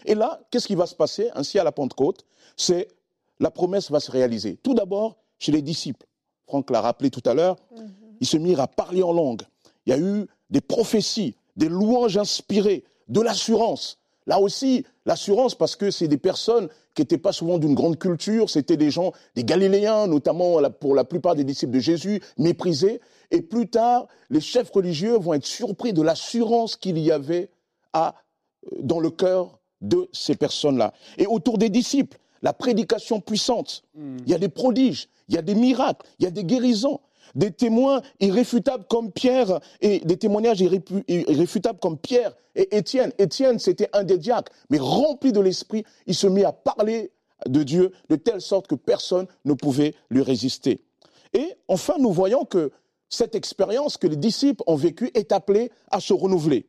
Et 0.06 0.16
là, 0.16 0.42
qu'est-ce 0.52 0.68
qui 0.68 0.75
va 0.75 0.86
se 0.86 0.96
passer 0.96 1.30
ainsi 1.34 1.58
à 1.58 1.64
la 1.64 1.72
Pentecôte? 1.72 2.25
C'est 2.58 2.90
la 3.40 3.52
promesse 3.52 3.90
va 3.92 4.00
se 4.00 4.12
réaliser. 4.12 4.58
Tout 4.64 4.74
d'abord, 4.74 5.18
chez 5.40 5.52
les 5.52 5.62
disciples. 5.62 6.06
Franck 6.48 6.70
l'a 6.70 6.82
rappelé 6.82 7.10
tout 7.10 7.24
à 7.25 7.34
l'heure, 7.34 7.58
ils 8.20 8.28
se 8.28 8.38
mirent 8.38 8.60
à 8.60 8.68
parler 8.68 9.04
en 9.04 9.12
langue. 9.12 9.42
Il 9.86 9.90
y 9.90 9.94
a 9.94 10.00
eu 10.00 10.28
des 10.50 10.62
prophéties, 10.62 11.36
des 11.56 11.70
louanges 11.70 12.18
inspirées, 12.18 12.84
de 13.08 13.22
l'assurance. 13.22 13.98
Là 14.28 14.40
aussi, 14.40 14.86
l'assurance 15.06 15.56
parce 15.56 15.75
que 15.75 15.92
c'est 15.92 16.08
des 16.08 16.18
personnes 16.18 16.70
qui 16.94 17.02
n'étaient 17.02 17.18
pas 17.18 17.32
souvent 17.32 17.58
d'une 17.58 17.75
grande 17.75 18.00
culture, 18.00 18.50
c'était 18.50 18.78
des 18.78 18.90
gens, 18.90 19.12
des 19.36 19.44
Galiléens, 19.44 20.08
notamment 20.08 20.60
pour 20.80 20.96
la 20.96 21.04
plupart 21.04 21.36
des 21.36 21.44
disciples 21.44 21.74
de 21.74 21.80
Jésus, 21.80 22.22
méprisés. 22.38 23.02
Et 23.32 23.42
plus 23.42 23.68
tard, 23.68 24.08
les 24.30 24.42
chefs 24.42 24.72
religieux 24.72 25.18
vont 25.18 25.34
être 25.34 25.46
surpris 25.46 25.94
de 25.94 26.02
l'assurance 26.02 26.75
qu'il 26.75 26.98
y 26.98 27.12
avait 27.12 27.50
à, 27.96 28.16
dans 28.80 29.00
le 29.00 29.10
cœur 29.10 29.60
de 29.82 30.10
ces 30.12 30.36
personnes-là. 30.36 30.94
Et 31.18 31.25
autour 31.25 31.58
des 31.58 31.70
disciples, 31.70 32.18
la 32.42 32.54
prédication 32.54 33.22
puissante. 33.22 33.84
Il 33.96 34.30
y 34.30 34.34
a 34.34 34.38
des 34.38 34.50
prodiges, 34.50 35.08
il 35.30 35.36
y 35.36 35.38
a 35.38 35.42
des 35.42 35.56
miracles, 35.56 36.06
il 36.20 36.25
y 36.25 36.28
a 36.28 36.32
des 36.32 36.44
guérisons, 36.44 37.00
des 37.34 37.52
témoins 37.52 38.02
irréfutables 38.20 38.86
comme 38.90 39.12
Pierre 39.12 39.60
et 39.82 40.00
des 40.00 40.18
témoignages 40.18 40.62
irréfutables 40.62 41.80
comme 41.80 41.98
Pierre 41.98 42.36
et 42.54 42.78
Étienne. 42.78 43.12
Étienne, 43.18 43.60
c'était 43.60 43.90
un 43.94 44.04
des 44.04 44.18
diacres, 44.18 44.52
mais 44.70 44.78
rempli 44.78 45.32
de 45.32 45.40
l'esprit, 45.40 45.86
il 46.06 46.16
se 46.16 46.28
mit 46.28 46.44
à 46.44 46.52
parler 46.52 47.12
de 47.48 47.64
Dieu 47.64 47.92
de 48.10 48.16
telle 48.16 48.42
sorte 48.42 48.68
que 48.68 48.75
personne 48.75 49.28
ne 49.46 49.54
pouvait 49.54 49.96
lui 50.10 50.22
résister. 50.22 50.82
Et 51.34 51.54
enfin, 51.68 51.96
nous 52.00 52.12
voyons 52.12 52.46
que 52.46 52.72
cette 53.10 53.36
expérience 53.36 53.98
que 53.98 54.08
les 54.08 54.16
disciples 54.16 54.64
ont 54.68 54.75
vécue 54.75 55.12
est 55.14 55.32
appelée 55.32 55.72
à 55.92 56.00
se 56.00 56.14
renouveler. 56.14 56.68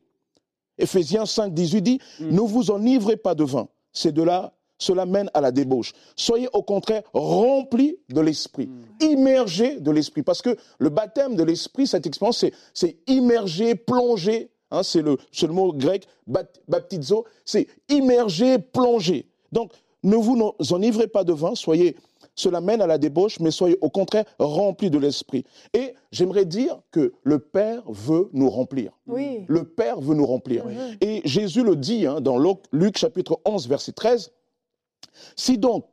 Éphésiens 0.77 1.25
5, 1.25 1.53
18 1.53 1.81
dit, 1.81 1.99
ne 2.19 2.39
vous 2.39 2.71
enivrez 2.71 3.17
pas 3.17 3.35
de 3.35 3.43
vin. 3.43 3.67
C'est 3.93 4.11
de 4.11 4.21
là, 4.21 4.53
cela 4.77 5.05
mène 5.05 5.29
à 5.33 5.41
la 5.41 5.51
débauche. 5.51 5.93
Soyez 6.15 6.47
au 6.53 6.61
contraire 6.61 7.01
remplis 7.13 7.97
de 8.09 8.21
l'esprit, 8.21 8.69
immergés 9.01 9.79
de 9.79 9.89
l'esprit. 9.91 10.21
Parce 10.23 10.41
que 10.41 10.55
le 10.77 10.89
baptême 10.89 11.35
de 11.35 11.43
l'esprit, 11.43 11.87
cette 11.87 12.05
expérience, 12.05 12.45
c'est, 12.73 12.97
immerger, 13.07 13.73
plonger. 13.75 14.49
hein, 14.69 14.83
c'est 14.83 15.01
le, 15.01 15.17
le 15.41 15.47
mot 15.47 15.73
grec, 15.73 16.07
baptizo. 16.67 17.25
C'est 17.43 17.67
immerger, 17.89 18.59
plonger. 18.59 19.27
Donc, 19.51 19.71
ne 20.03 20.15
vous 20.15 20.53
enivrez 20.71 21.07
pas 21.07 21.23
de 21.23 21.33
vin, 21.33 21.55
soyez, 21.55 21.95
cela 22.37 22.61
mène 22.61 22.81
à 22.81 22.87
la 22.87 22.97
débauche, 22.97 23.39
mais 23.39 23.51
soyez 23.51 23.77
au 23.81 23.89
contraire 23.89 24.23
remplis 24.39 24.89
de 24.89 24.99
l'esprit. 24.99 25.43
Et 25.73 25.93
j'aimerais 26.11 26.45
dire 26.45 26.79
que 26.91 27.13
le 27.23 27.39
Père 27.39 27.83
veut 27.87 28.29
nous 28.31 28.49
remplir. 28.49 28.91
Oui. 29.07 29.43
Le 29.47 29.65
Père 29.65 29.99
veut 29.99 30.15
nous 30.15 30.25
remplir. 30.25 30.63
Et 31.01 31.21
Jésus 31.25 31.63
le 31.63 31.75
dit 31.75 32.05
hein, 32.05 32.21
dans 32.21 32.37
Luc, 32.37 32.59
Luc 32.71 32.97
chapitre 32.97 33.39
11, 33.43 33.67
verset 33.67 33.91
13. 33.91 34.31
Si 35.35 35.57
donc, 35.57 35.85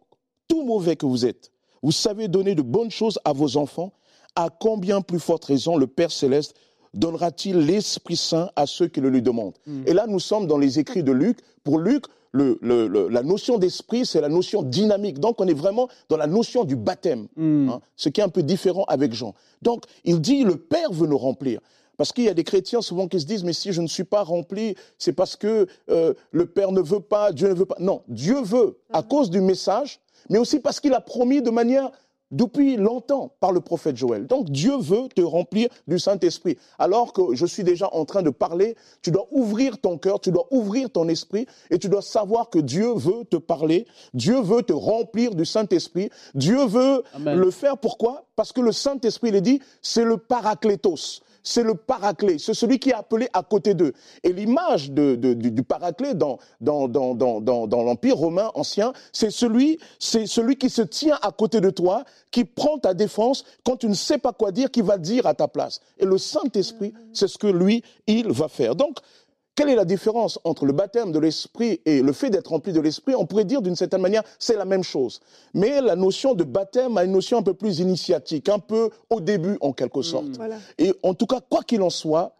tout 0.46 0.64
mauvais 0.64 0.96
que 0.96 1.06
vous 1.06 1.24
êtes, 1.24 1.50
vous 1.82 1.92
savez 1.92 2.28
donner 2.28 2.54
de 2.54 2.62
bonnes 2.62 2.90
choses 2.90 3.18
à 3.24 3.32
vos 3.32 3.56
enfants, 3.56 3.92
à 4.36 4.50
combien 4.50 5.00
plus 5.00 5.20
forte 5.20 5.46
raison 5.46 5.76
le 5.76 5.86
Père 5.86 6.12
céleste 6.12 6.54
donnera-t-il 6.92 7.58
l'Esprit 7.58 8.16
Saint 8.16 8.50
à 8.54 8.66
ceux 8.66 8.86
qui 8.86 9.00
le 9.00 9.08
lui 9.08 9.22
demandent? 9.22 9.56
Et 9.86 9.94
là, 9.94 10.06
nous 10.06 10.20
sommes 10.20 10.46
dans 10.46 10.58
les 10.58 10.78
écrits 10.78 11.02
de 11.02 11.10
Luc. 11.10 11.38
Pour 11.64 11.78
Luc, 11.78 12.04
le- 12.34 12.58
le- 12.60 12.88
le- 12.88 13.08
la 13.08 13.22
notion 13.22 13.58
d'esprit, 13.58 14.04
c'est 14.04 14.20
la 14.20 14.28
notion 14.28 14.62
dynamique. 14.62 15.20
Donc, 15.20 15.40
on 15.40 15.46
est 15.46 15.54
vraiment 15.54 15.88
dans 16.08 16.16
la 16.16 16.26
notion 16.26 16.64
du 16.64 16.74
baptême, 16.76 17.28
hein, 17.70 17.80
ce 17.96 18.08
qui 18.08 18.20
est 18.20 18.24
un 18.24 18.28
peu 18.28 18.42
différent 18.42 18.84
avec 18.88 19.14
Jean. 19.14 19.34
Donc, 19.62 19.84
il 20.04 20.20
dit, 20.20 20.42
le 20.44 20.56
Père 20.56 20.92
veut 20.92 21.06
nous 21.06 21.16
remplir. 21.18 21.60
Parce 21.96 22.12
qu'il 22.12 22.24
y 22.24 22.28
a 22.28 22.34
des 22.34 22.42
chrétiens 22.42 22.82
souvent 22.82 23.06
qui 23.06 23.20
se 23.20 23.24
disent, 23.24 23.44
mais 23.44 23.52
si 23.52 23.72
je 23.72 23.80
ne 23.80 23.86
suis 23.86 24.02
pas 24.02 24.24
rempli, 24.24 24.74
c'est 24.98 25.12
parce 25.12 25.36
que 25.36 25.68
euh, 25.90 26.12
le 26.32 26.46
Père 26.46 26.72
ne 26.72 26.80
veut 26.80 26.98
pas, 26.98 27.30
Dieu 27.30 27.48
ne 27.48 27.54
veut 27.54 27.66
pas. 27.66 27.76
Non, 27.78 28.02
Dieu 28.08 28.42
veut 28.42 28.78
à 28.92 29.04
cause 29.04 29.30
du 29.30 29.40
message, 29.40 30.00
mais 30.28 30.38
aussi 30.38 30.58
parce 30.58 30.80
qu'il 30.80 30.92
a 30.92 31.00
promis 31.00 31.40
de 31.40 31.50
manière 31.50 31.90
depuis 32.34 32.76
longtemps 32.76 33.32
par 33.40 33.52
le 33.52 33.60
prophète 33.60 33.96
Joël. 33.96 34.26
Donc 34.26 34.50
Dieu 34.50 34.76
veut 34.76 35.08
te 35.14 35.22
remplir 35.22 35.68
du 35.86 35.98
Saint-Esprit. 35.98 36.58
Alors 36.78 37.12
que 37.12 37.34
je 37.34 37.46
suis 37.46 37.62
déjà 37.62 37.88
en 37.92 38.04
train 38.04 38.22
de 38.22 38.30
parler, 38.30 38.76
tu 39.02 39.10
dois 39.10 39.28
ouvrir 39.30 39.80
ton 39.80 39.98
cœur, 39.98 40.20
tu 40.20 40.32
dois 40.32 40.46
ouvrir 40.50 40.90
ton 40.90 41.08
esprit 41.08 41.46
et 41.70 41.78
tu 41.78 41.88
dois 41.88 42.02
savoir 42.02 42.50
que 42.50 42.58
Dieu 42.58 42.92
veut 42.94 43.24
te 43.24 43.36
parler, 43.36 43.86
Dieu 44.12 44.40
veut 44.40 44.62
te 44.62 44.72
remplir 44.72 45.34
du 45.34 45.44
Saint-Esprit, 45.44 46.10
Dieu 46.34 46.66
veut 46.66 47.04
Amen. 47.14 47.38
le 47.38 47.50
faire. 47.50 47.78
Pourquoi? 47.78 48.24
Parce 48.36 48.52
que 48.52 48.60
le 48.60 48.72
Saint-Esprit, 48.72 49.28
il 49.28 49.36
est 49.36 49.40
dit, 49.40 49.60
c'est 49.80 50.04
le 50.04 50.16
paraclétos. 50.16 51.22
C'est 51.46 51.62
le 51.62 51.74
paraclet, 51.74 52.38
c'est 52.38 52.54
celui 52.54 52.78
qui 52.78 52.88
est 52.90 52.94
appelé 52.94 53.28
à 53.34 53.42
côté 53.42 53.74
d'eux. 53.74 53.92
Et 54.22 54.32
l'image 54.32 54.90
de- 54.90 55.14
de- 55.14 55.34
du, 55.34 55.50
du 55.50 55.62
paraclet 55.62 56.14
dans, 56.14 56.38
dans, 56.60 56.88
dans, 56.88 57.14
dans, 57.14 57.40
dans, 57.42 57.66
dans 57.66 57.82
l'Empire 57.82 58.16
romain 58.16 58.50
ancien, 58.54 58.94
c'est 59.12 59.30
celui, 59.30 59.78
c'est 59.98 60.26
celui 60.26 60.56
qui 60.56 60.70
se 60.70 60.80
tient 60.80 61.18
à 61.20 61.30
côté 61.32 61.60
de 61.60 61.68
toi, 61.68 62.04
qui 62.30 62.44
prend 62.46 62.78
ta 62.78 62.94
défense 62.94 63.44
quand 63.64 63.76
tu 63.76 63.88
ne 63.88 63.94
sais 63.94 64.16
pas 64.18 64.32
quoi 64.32 64.52
dire, 64.52 64.70
qui 64.70 64.80
va 64.80 64.96
dire 64.96 65.26
à 65.26 65.34
ta 65.34 65.46
place. 65.46 65.80
Et 65.98 66.06
le 66.06 66.16
Saint-Esprit, 66.16 66.94
c'est 67.12 67.28
ce 67.28 67.36
que 67.36 67.46
lui, 67.46 67.84
il 68.06 68.32
va 68.32 68.48
faire. 68.48 68.74
Donc, 68.74 68.96
quelle 69.54 69.68
est 69.68 69.76
la 69.76 69.84
différence 69.84 70.38
entre 70.44 70.66
le 70.66 70.72
baptême 70.72 71.12
de 71.12 71.18
l'esprit 71.18 71.80
et 71.84 72.02
le 72.02 72.12
fait 72.12 72.30
d'être 72.30 72.48
rempli 72.48 72.72
de 72.72 72.80
l'esprit? 72.80 73.14
On 73.14 73.26
pourrait 73.26 73.44
dire 73.44 73.62
d'une 73.62 73.76
certaine 73.76 74.00
manière, 74.00 74.22
c'est 74.38 74.56
la 74.56 74.64
même 74.64 74.82
chose. 74.82 75.20
Mais 75.54 75.80
la 75.80 75.94
notion 75.96 76.34
de 76.34 76.44
baptême 76.44 76.98
a 76.98 77.04
une 77.04 77.12
notion 77.12 77.38
un 77.38 77.42
peu 77.42 77.54
plus 77.54 77.78
initiatique, 77.78 78.48
un 78.48 78.58
peu 78.58 78.90
au 79.10 79.20
début 79.20 79.56
en 79.60 79.72
quelque 79.72 80.02
sorte. 80.02 80.36
Voilà. 80.36 80.56
Et 80.78 80.92
en 81.02 81.14
tout 81.14 81.26
cas, 81.26 81.40
quoi 81.40 81.62
qu'il 81.62 81.82
en 81.82 81.90
soit, 81.90 82.34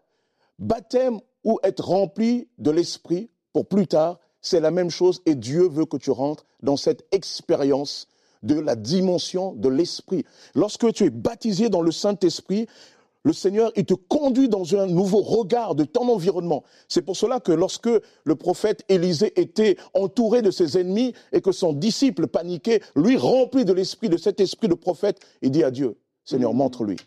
baptême 0.59 1.19
ou 1.43 1.59
être 1.63 1.85
rempli 1.85 2.47
de 2.57 2.71
l'esprit 2.71 3.29
pour 3.53 3.67
plus 3.67 3.87
tard, 3.87 4.19
c'est 4.41 4.59
la 4.59 4.71
même 4.71 4.89
chose 4.89 5.21
et 5.25 5.35
Dieu 5.35 5.67
veut 5.69 5.85
que 5.85 5.97
tu 5.97 6.11
rentres 6.11 6.45
dans 6.61 6.77
cette 6.77 7.05
expérience 7.11 8.07
de 8.43 8.59
la 8.59 8.75
dimension 8.75 9.53
de 9.53 9.69
l'esprit. 9.69 10.23
Lorsque 10.53 10.91
tu 10.93 11.05
es 11.05 11.09
baptisé 11.09 11.69
dans 11.69 11.81
le 11.81 11.91
Saint-Esprit, 11.91 12.67
le 13.25 13.33
Seigneur, 13.33 13.71
il 13.75 13.85
te 13.85 13.95
conduit 13.95 14.47
dans 14.47 14.75
un 14.75 14.85
nouveau 14.85 15.21
regard 15.21 15.73
de 15.73 15.83
ton 15.83 16.07
environnement. 16.07 16.63
C'est 16.87 17.01
pour 17.01 17.17
cela 17.17 17.39
que 17.39 17.51
lorsque 17.51 17.89
le 18.23 18.35
prophète 18.35 18.85
Élisée 18.87 19.33
était 19.41 19.77
entouré 19.95 20.43
de 20.43 20.51
ses 20.51 20.77
ennemis 20.77 21.13
et 21.33 21.41
que 21.41 21.51
son 21.51 21.73
disciple 21.73 22.27
paniquait, 22.27 22.81
lui 22.95 23.17
rempli 23.17 23.65
de 23.65 23.73
l'esprit, 23.73 24.09
de 24.09 24.17
cet 24.17 24.39
esprit 24.39 24.67
de 24.67 24.75
prophète, 24.75 25.19
il 25.41 25.49
dit 25.49 25.63
à 25.63 25.71
Dieu, 25.71 25.97
Seigneur, 26.23 26.53
montre-lui. 26.53 26.97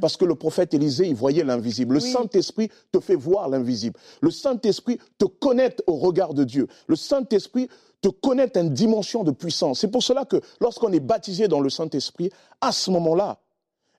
Parce 0.00 0.16
que 0.16 0.24
le 0.24 0.36
prophète 0.36 0.74
Élisée, 0.74 1.08
il 1.08 1.16
voyait 1.16 1.42
l'invisible. 1.42 1.94
Le 1.94 2.00
Oui. 2.00 2.12
Saint-Esprit 2.12 2.68
te 2.92 3.00
fait 3.00 3.16
voir 3.16 3.48
l'invisible. 3.48 3.98
Le 4.20 4.30
Saint-Esprit 4.30 4.98
te 5.18 5.24
connecte 5.24 5.82
au 5.88 5.94
regard 5.94 6.34
de 6.34 6.44
Dieu. 6.44 6.68
Le 6.86 6.94
Saint-Esprit 6.94 7.68
te 8.00 8.08
connecte 8.08 8.56
à 8.56 8.60
une 8.60 8.72
dimension 8.72 9.24
de 9.24 9.30
puissance. 9.32 9.80
C'est 9.80 9.90
pour 9.90 10.02
cela 10.02 10.26
que 10.26 10.40
lorsqu'on 10.60 10.92
est 10.92 11.00
baptisé 11.00 11.48
dans 11.48 11.60
le 11.60 11.70
Saint-Esprit, 11.70 12.30
à 12.60 12.70
ce 12.70 12.90
moment-là, 12.90 13.40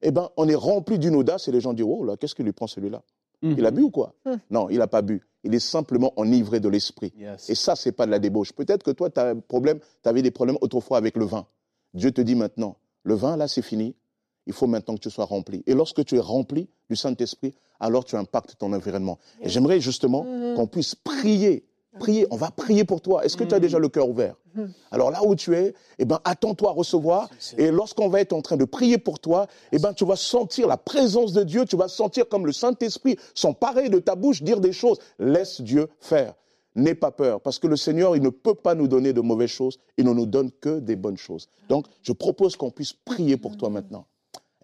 eh 0.08 0.12
ben, 0.12 0.30
on 0.38 0.48
est 0.48 0.56
rempli 0.56 1.00
d'une 1.00 1.15
audace 1.15 1.48
et 1.48 1.52
les 1.52 1.60
gens 1.62 1.74
disent, 1.74 1.86
oh 1.88 2.04
là, 2.04 2.15
qu'est-ce 2.15 2.36
qu'il 2.36 2.46
lui 2.46 2.54
prend 2.54 2.68
celui-là? 2.68 3.02
Il 3.41 3.65
a 3.65 3.72
bu 3.72 3.84
ou 3.84 3.89
quoi? 3.91 4.15
Non, 4.50 4.70
il 4.70 4.78
n'a 4.80 4.88
pas 4.88 5.02
bu. 5.02 5.22
Il 5.44 5.54
est 5.54 5.60
simplement 5.60 6.13
enivré 6.15 6.60
de 6.60 6.70
l'Esprit. 6.70 7.13
Yes. 7.18 7.50
Et 7.50 7.54
ça, 7.54 7.76
c'est 7.76 7.91
pas 7.91 8.08
de 8.08 8.12
la 8.12 8.18
débauche. 8.18 8.54
Peut-être 8.54 8.82
que 8.82 8.91
toi, 8.91 9.10
tu 9.12 9.20
avais 9.20 10.22
des 10.22 10.32
problèmes 10.32 10.58
autrefois 10.62 10.98
avec 10.98 11.15
le 11.15 11.26
vin. 11.26 11.46
Dieu 11.94 12.12
te 12.12 12.22
dit 12.22 12.34
maintenant, 12.34 12.78
le 13.04 13.13
vin, 13.13 13.38
là, 13.38 13.48
c'est 13.48 13.62
fini. 13.62 13.96
Il 14.48 14.54
faut 14.54 14.65
maintenant 14.68 14.96
que 14.96 15.02
tu 15.02 15.12
sois 15.12 15.26
rempli. 15.26 15.63
Et 15.68 15.74
lorsque 15.74 16.04
tu 16.06 16.15
es 16.15 16.20
rempli 16.20 16.70
du 16.89 16.96
Saint-Esprit, 16.96 17.54
alors 17.80 18.06
tu 18.06 18.15
impactes 18.15 18.58
ton 18.58 18.74
environnement. 18.74 19.20
Et 19.41 19.50
j'aimerais 19.50 19.80
justement 19.80 20.24
qu'on 20.56 20.68
puisse 20.68 20.96
prier. 20.96 21.65
Prier, 21.99 22.27
on 22.31 22.36
va 22.36 22.51
prier 22.51 22.84
pour 22.84 23.01
toi. 23.01 23.25
Est-ce 23.25 23.38
que 23.38 23.43
tu 23.43 23.55
as 23.55 23.60
déjà 23.60 23.79
le 23.79 23.89
cœur 23.89 24.10
ouvert? 24.10 24.36
Alors 24.91 25.12
là 25.12 25.23
où 25.25 25.36
tu 25.36 25.55
es, 25.55 25.73
eh 25.99 26.05
ben, 26.05 26.19
attends-toi 26.23 26.69
à 26.69 26.73
recevoir. 26.73 27.29
Et 27.58 27.71
lorsqu'on 27.71 28.10
va 28.10 28.21
être 28.21 28.34
en 28.34 28.41
train 28.41 28.58
de 28.58 28.65
prier 28.65 28.97
pour 28.97 29.19
toi, 29.19 29.47
eh 29.71 29.79
ben, 29.79 29.93
tu 29.93 30.05
vas 30.05 30.15
sentir 30.15 30.67
la 30.67 30.77
présence 30.77 31.34
de 31.34 31.43
Dieu. 31.43 31.65
Tu 31.65 31.75
vas 31.75 31.88
sentir 31.88 32.27
comme 32.27 32.45
le 32.45 32.51
Saint-Esprit 32.51 33.17
s'emparer 33.34 33.89
de 33.89 33.99
ta 33.99 34.15
bouche, 34.15 34.43
dire 34.43 34.60
des 34.60 34.73
choses. 34.73 34.99
Laisse 35.19 35.62
Dieu 35.62 35.88
faire. 35.99 36.34
n'aie 36.75 36.95
pas 36.95 37.12
peur, 37.12 37.41
parce 37.41 37.60
que 37.60 37.67
le 37.67 37.77
Seigneur, 37.77 38.15
il 38.15 38.21
ne 38.21 38.29
peut 38.29 38.53
pas 38.53 38.75
nous 38.75 38.88
donner 38.88 39.13
de 39.13 39.21
mauvaises 39.21 39.49
choses, 39.49 39.79
il 39.97 40.05
ne 40.05 40.13
nous 40.13 40.25
donne 40.25 40.51
que 40.51 40.79
des 40.79 40.95
bonnes 40.95 41.17
choses. 41.17 41.47
Donc, 41.69 41.86
je 42.01 42.12
propose 42.12 42.55
qu'on 42.55 42.71
puisse 42.71 42.93
prier 42.93 43.38
pour 43.38 43.58
toi 43.58 43.69
maintenant. 43.69 44.05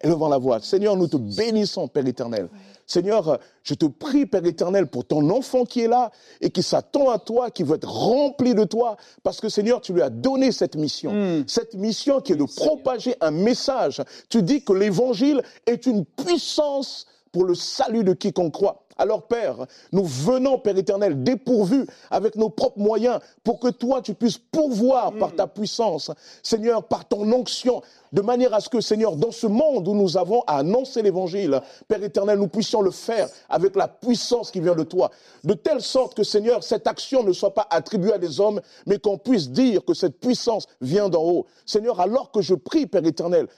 Élevons 0.02 0.28
la 0.28 0.38
voix. 0.38 0.60
Seigneur, 0.60 0.96
nous 0.96 1.06
te 1.06 1.16
bénissons, 1.16 1.88
Père 1.88 2.06
éternel. 2.06 2.48
Seigneur, 2.86 3.38
je 3.62 3.74
te 3.74 3.86
prie, 3.86 4.26
Père 4.26 4.44
éternel, 4.44 4.86
pour 4.86 5.04
ton 5.04 5.30
enfant 5.30 5.64
qui 5.64 5.82
est 5.82 5.88
là 5.88 6.10
et 6.40 6.50
qui 6.50 6.62
s'attend 6.62 7.10
à 7.10 7.18
toi, 7.18 7.50
qui 7.50 7.62
veut 7.62 7.76
être 7.76 7.90
rempli 7.90 8.54
de 8.54 8.64
toi, 8.64 8.96
parce 9.22 9.40
que 9.40 9.48
Seigneur, 9.48 9.80
tu 9.80 9.92
lui 9.92 10.02
as 10.02 10.10
donné 10.10 10.50
cette 10.50 10.76
mission. 10.76 11.12
Hmm. 11.12 11.44
Cette 11.46 11.74
mission 11.74 12.20
qui 12.20 12.32
est 12.32 12.36
de 12.36 12.44
propager 12.44 13.14
un 13.20 13.30
message. 13.30 14.02
Tu 14.28 14.42
dis 14.42 14.64
que 14.64 14.72
l'évangile 14.72 15.42
est 15.66 15.86
une 15.86 16.04
puissance 16.04 17.06
pour 17.30 17.44
le 17.44 17.54
salut 17.54 18.04
de 18.04 18.12
quiconque 18.12 18.52
croit. 18.52 18.84
Alors 19.02 19.22
Père, 19.22 19.66
nous 19.90 20.04
venons, 20.04 20.60
Père 20.60 20.78
éternel, 20.78 21.24
dépourvus 21.24 21.88
avec 22.08 22.36
nos 22.36 22.50
propres 22.50 22.78
moyens 22.78 23.18
pour 23.42 23.58
que 23.58 23.66
toi, 23.66 24.00
tu 24.00 24.14
puisses 24.14 24.38
pourvoir 24.38 25.12
par 25.14 25.34
ta 25.34 25.48
puissance, 25.48 26.12
Seigneur, 26.40 26.84
par 26.84 27.08
ton 27.08 27.30
onction, 27.32 27.82
de 28.12 28.22
manière 28.22 28.54
à 28.54 28.60
ce 28.60 28.68
que, 28.68 28.80
Seigneur, 28.80 29.16
dans 29.16 29.32
ce 29.32 29.48
monde 29.48 29.88
où 29.88 29.94
nous 29.94 30.16
avons 30.16 30.42
à 30.46 30.58
annoncer 30.58 31.02
l'évangile, 31.02 31.60
Père 31.88 32.00
éternel, 32.04 32.38
nous 32.38 32.46
puissions 32.46 32.80
le 32.80 32.92
faire 32.92 33.28
avec 33.48 33.74
la 33.74 33.88
puissance 33.88 34.52
qui 34.52 34.60
vient 34.60 34.76
de 34.76 34.84
toi. 34.84 35.10
De 35.42 35.54
telle 35.54 35.80
sorte 35.80 36.14
que, 36.14 36.22
Seigneur, 36.22 36.62
cette 36.62 36.86
action 36.86 37.24
ne 37.24 37.32
soit 37.32 37.54
pas 37.54 37.66
attribuée 37.70 38.12
à 38.12 38.18
des 38.18 38.38
hommes, 38.38 38.60
mais 38.86 39.00
qu'on 39.00 39.18
puisse 39.18 39.50
dire 39.50 39.84
que 39.84 39.94
cette 39.94 40.20
puissance 40.20 40.68
vient 40.80 41.08
d'en 41.08 41.24
haut. 41.24 41.46
Seigneur, 41.66 41.98
alors 41.98 42.30
que 42.30 42.40
je 42.40 42.54
prie, 42.54 42.86
Père 42.86 43.04
éternel, 43.04 43.48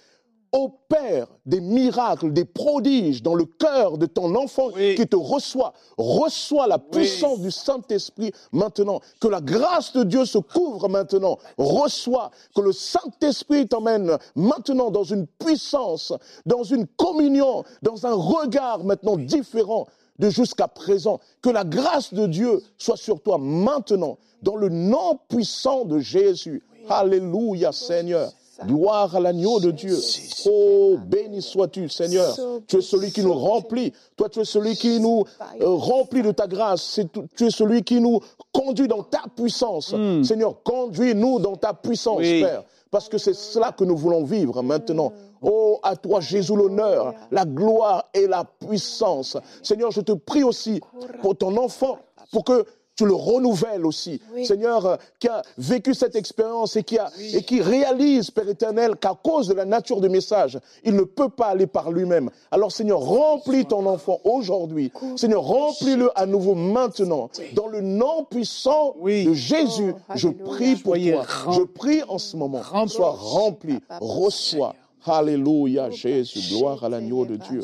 opère 0.54 1.26
des 1.46 1.60
miracles, 1.60 2.32
des 2.32 2.44
prodiges 2.44 3.22
dans 3.22 3.34
le 3.34 3.44
cœur 3.44 3.98
de 3.98 4.06
ton 4.06 4.34
enfant 4.36 4.68
Oui. 4.74 4.94
qui 4.94 5.06
te 5.06 5.16
reçoit. 5.16 5.74
Reçois 5.98 6.68
la 6.68 6.78
puissance 6.78 7.40
du 7.40 7.50
Saint-Esprit 7.50 8.30
maintenant. 8.52 9.00
Que 9.20 9.26
la 9.26 9.40
grâce 9.40 9.92
de 9.92 10.04
Dieu 10.04 10.24
se 10.24 10.38
couvre 10.38 10.88
maintenant. 10.88 11.38
Reçois. 11.58 12.30
Que 12.54 12.60
le 12.60 12.72
Saint-Esprit 12.72 13.66
t'emmène 13.66 14.16
maintenant 14.36 14.90
dans 14.92 15.02
une 15.02 15.26
puissance, 15.26 16.12
dans 16.46 16.62
une 16.62 16.86
communion, 16.86 17.64
dans 17.82 18.06
un 18.06 18.14
regard 18.14 18.84
maintenant 18.84 19.16
différent 19.16 19.86
de 20.20 20.30
jusqu'à 20.30 20.68
présent. 20.68 21.18
Que 21.42 21.50
la 21.50 21.64
grâce 21.64 22.14
de 22.14 22.26
Dieu 22.26 22.62
soit 22.78 22.96
sur 22.96 23.20
toi 23.20 23.38
maintenant, 23.38 24.18
dans 24.42 24.54
le 24.56 24.68
nom 24.68 25.18
puissant 25.28 25.84
de 25.84 25.98
Jésus. 25.98 26.62
Alléluia, 26.88 27.72
Seigneur. 27.72 28.30
Gloire 28.66 29.16
à 29.16 29.20
l'agneau 29.20 29.58
de 29.60 29.70
Dieu. 29.70 29.98
Oh, 30.46 30.96
béni 31.06 31.42
sois-tu, 31.42 31.88
Seigneur. 31.88 32.36
Tu 32.66 32.76
es 32.76 32.80
celui 32.80 33.10
qui 33.10 33.22
nous 33.22 33.34
remplit. 33.34 33.92
Toi, 34.16 34.28
tu 34.28 34.40
es 34.40 34.44
celui 34.44 34.76
qui 34.76 35.00
nous 35.00 35.24
euh, 35.60 35.66
remplit 35.66 36.22
de 36.22 36.30
ta 36.30 36.46
grâce. 36.46 37.00
Tu 37.36 37.46
es 37.46 37.50
celui 37.50 37.82
qui 37.82 38.00
nous 38.00 38.20
conduit 38.52 38.88
dans 38.88 39.02
ta 39.02 39.22
puissance. 39.34 39.94
Seigneur, 40.22 40.62
conduis-nous 40.62 41.40
dans 41.40 41.56
ta 41.56 41.74
puissance, 41.74 42.18
Oui. 42.18 42.42
Père. 42.42 42.62
Parce 42.90 43.08
que 43.08 43.18
c'est 43.18 43.34
cela 43.34 43.72
que 43.72 43.82
nous 43.82 43.96
voulons 43.96 44.22
vivre 44.22 44.62
maintenant. 44.62 45.12
Oh, 45.42 45.80
à 45.82 45.96
toi, 45.96 46.20
Jésus, 46.20 46.54
l'honneur, 46.54 47.12
la 47.32 47.44
gloire 47.44 48.04
et 48.14 48.28
la 48.28 48.44
puissance. 48.44 49.36
Seigneur, 49.64 49.90
je 49.90 50.00
te 50.00 50.12
prie 50.12 50.44
aussi 50.44 50.80
pour 51.20 51.36
ton 51.36 51.56
enfant, 51.56 51.98
pour 52.30 52.44
que 52.44 52.64
tu 52.96 53.04
le 53.06 53.14
renouvelles 53.14 53.84
aussi. 53.86 54.20
Seigneur, 54.44 54.86
euh, 54.86 54.96
qui 55.18 55.28
a 55.28 55.42
vécu 55.58 55.94
cette 55.94 56.14
expérience 56.16 56.76
et 56.76 56.82
qui, 56.82 56.98
a, 56.98 57.10
et 57.32 57.42
qui 57.42 57.60
réalise, 57.60 58.30
Père 58.30 58.48
éternel, 58.48 58.96
qu'à 59.00 59.14
cause 59.22 59.48
de 59.48 59.54
la 59.54 59.64
nature 59.64 60.00
du 60.00 60.08
message, 60.08 60.58
il 60.84 60.94
ne 60.94 61.02
peut 61.02 61.28
pas 61.28 61.46
aller 61.46 61.66
par 61.66 61.90
lui-même. 61.90 62.30
Alors, 62.50 62.70
Seigneur, 62.72 63.00
remplis 63.00 63.66
ton 63.66 63.86
enfant 63.86 64.18
aujourd'hui. 64.24 64.92
Seigneur, 65.16 65.42
remplis-le 65.42 66.10
à 66.18 66.26
nouveau 66.26 66.54
maintenant. 66.54 67.30
Dans 67.54 67.66
le 67.66 67.80
nom 67.80 68.24
puissant 68.24 68.94
Oui. 69.00 69.24
de 69.24 69.34
Jésus, 69.34 69.94
Oh, 70.08 70.12
je 70.14 70.28
prie 70.28 70.76
pour 70.76 70.94
toi. 70.94 71.52
Je 71.52 71.62
prie 71.62 72.02
en 72.08 72.18
ce 72.18 72.36
moment. 72.36 72.60
Remplis. 72.62 72.94
Sois 72.94 73.10
rempli. 73.10 73.78
Reçois. 74.00 74.74
Alléluia, 75.06 75.90
Jésus. 75.90 76.40
Gloire 76.56 76.82
à 76.84 76.88
l'agneau 76.88 77.26
de 77.26 77.36
Dieu. 77.36 77.60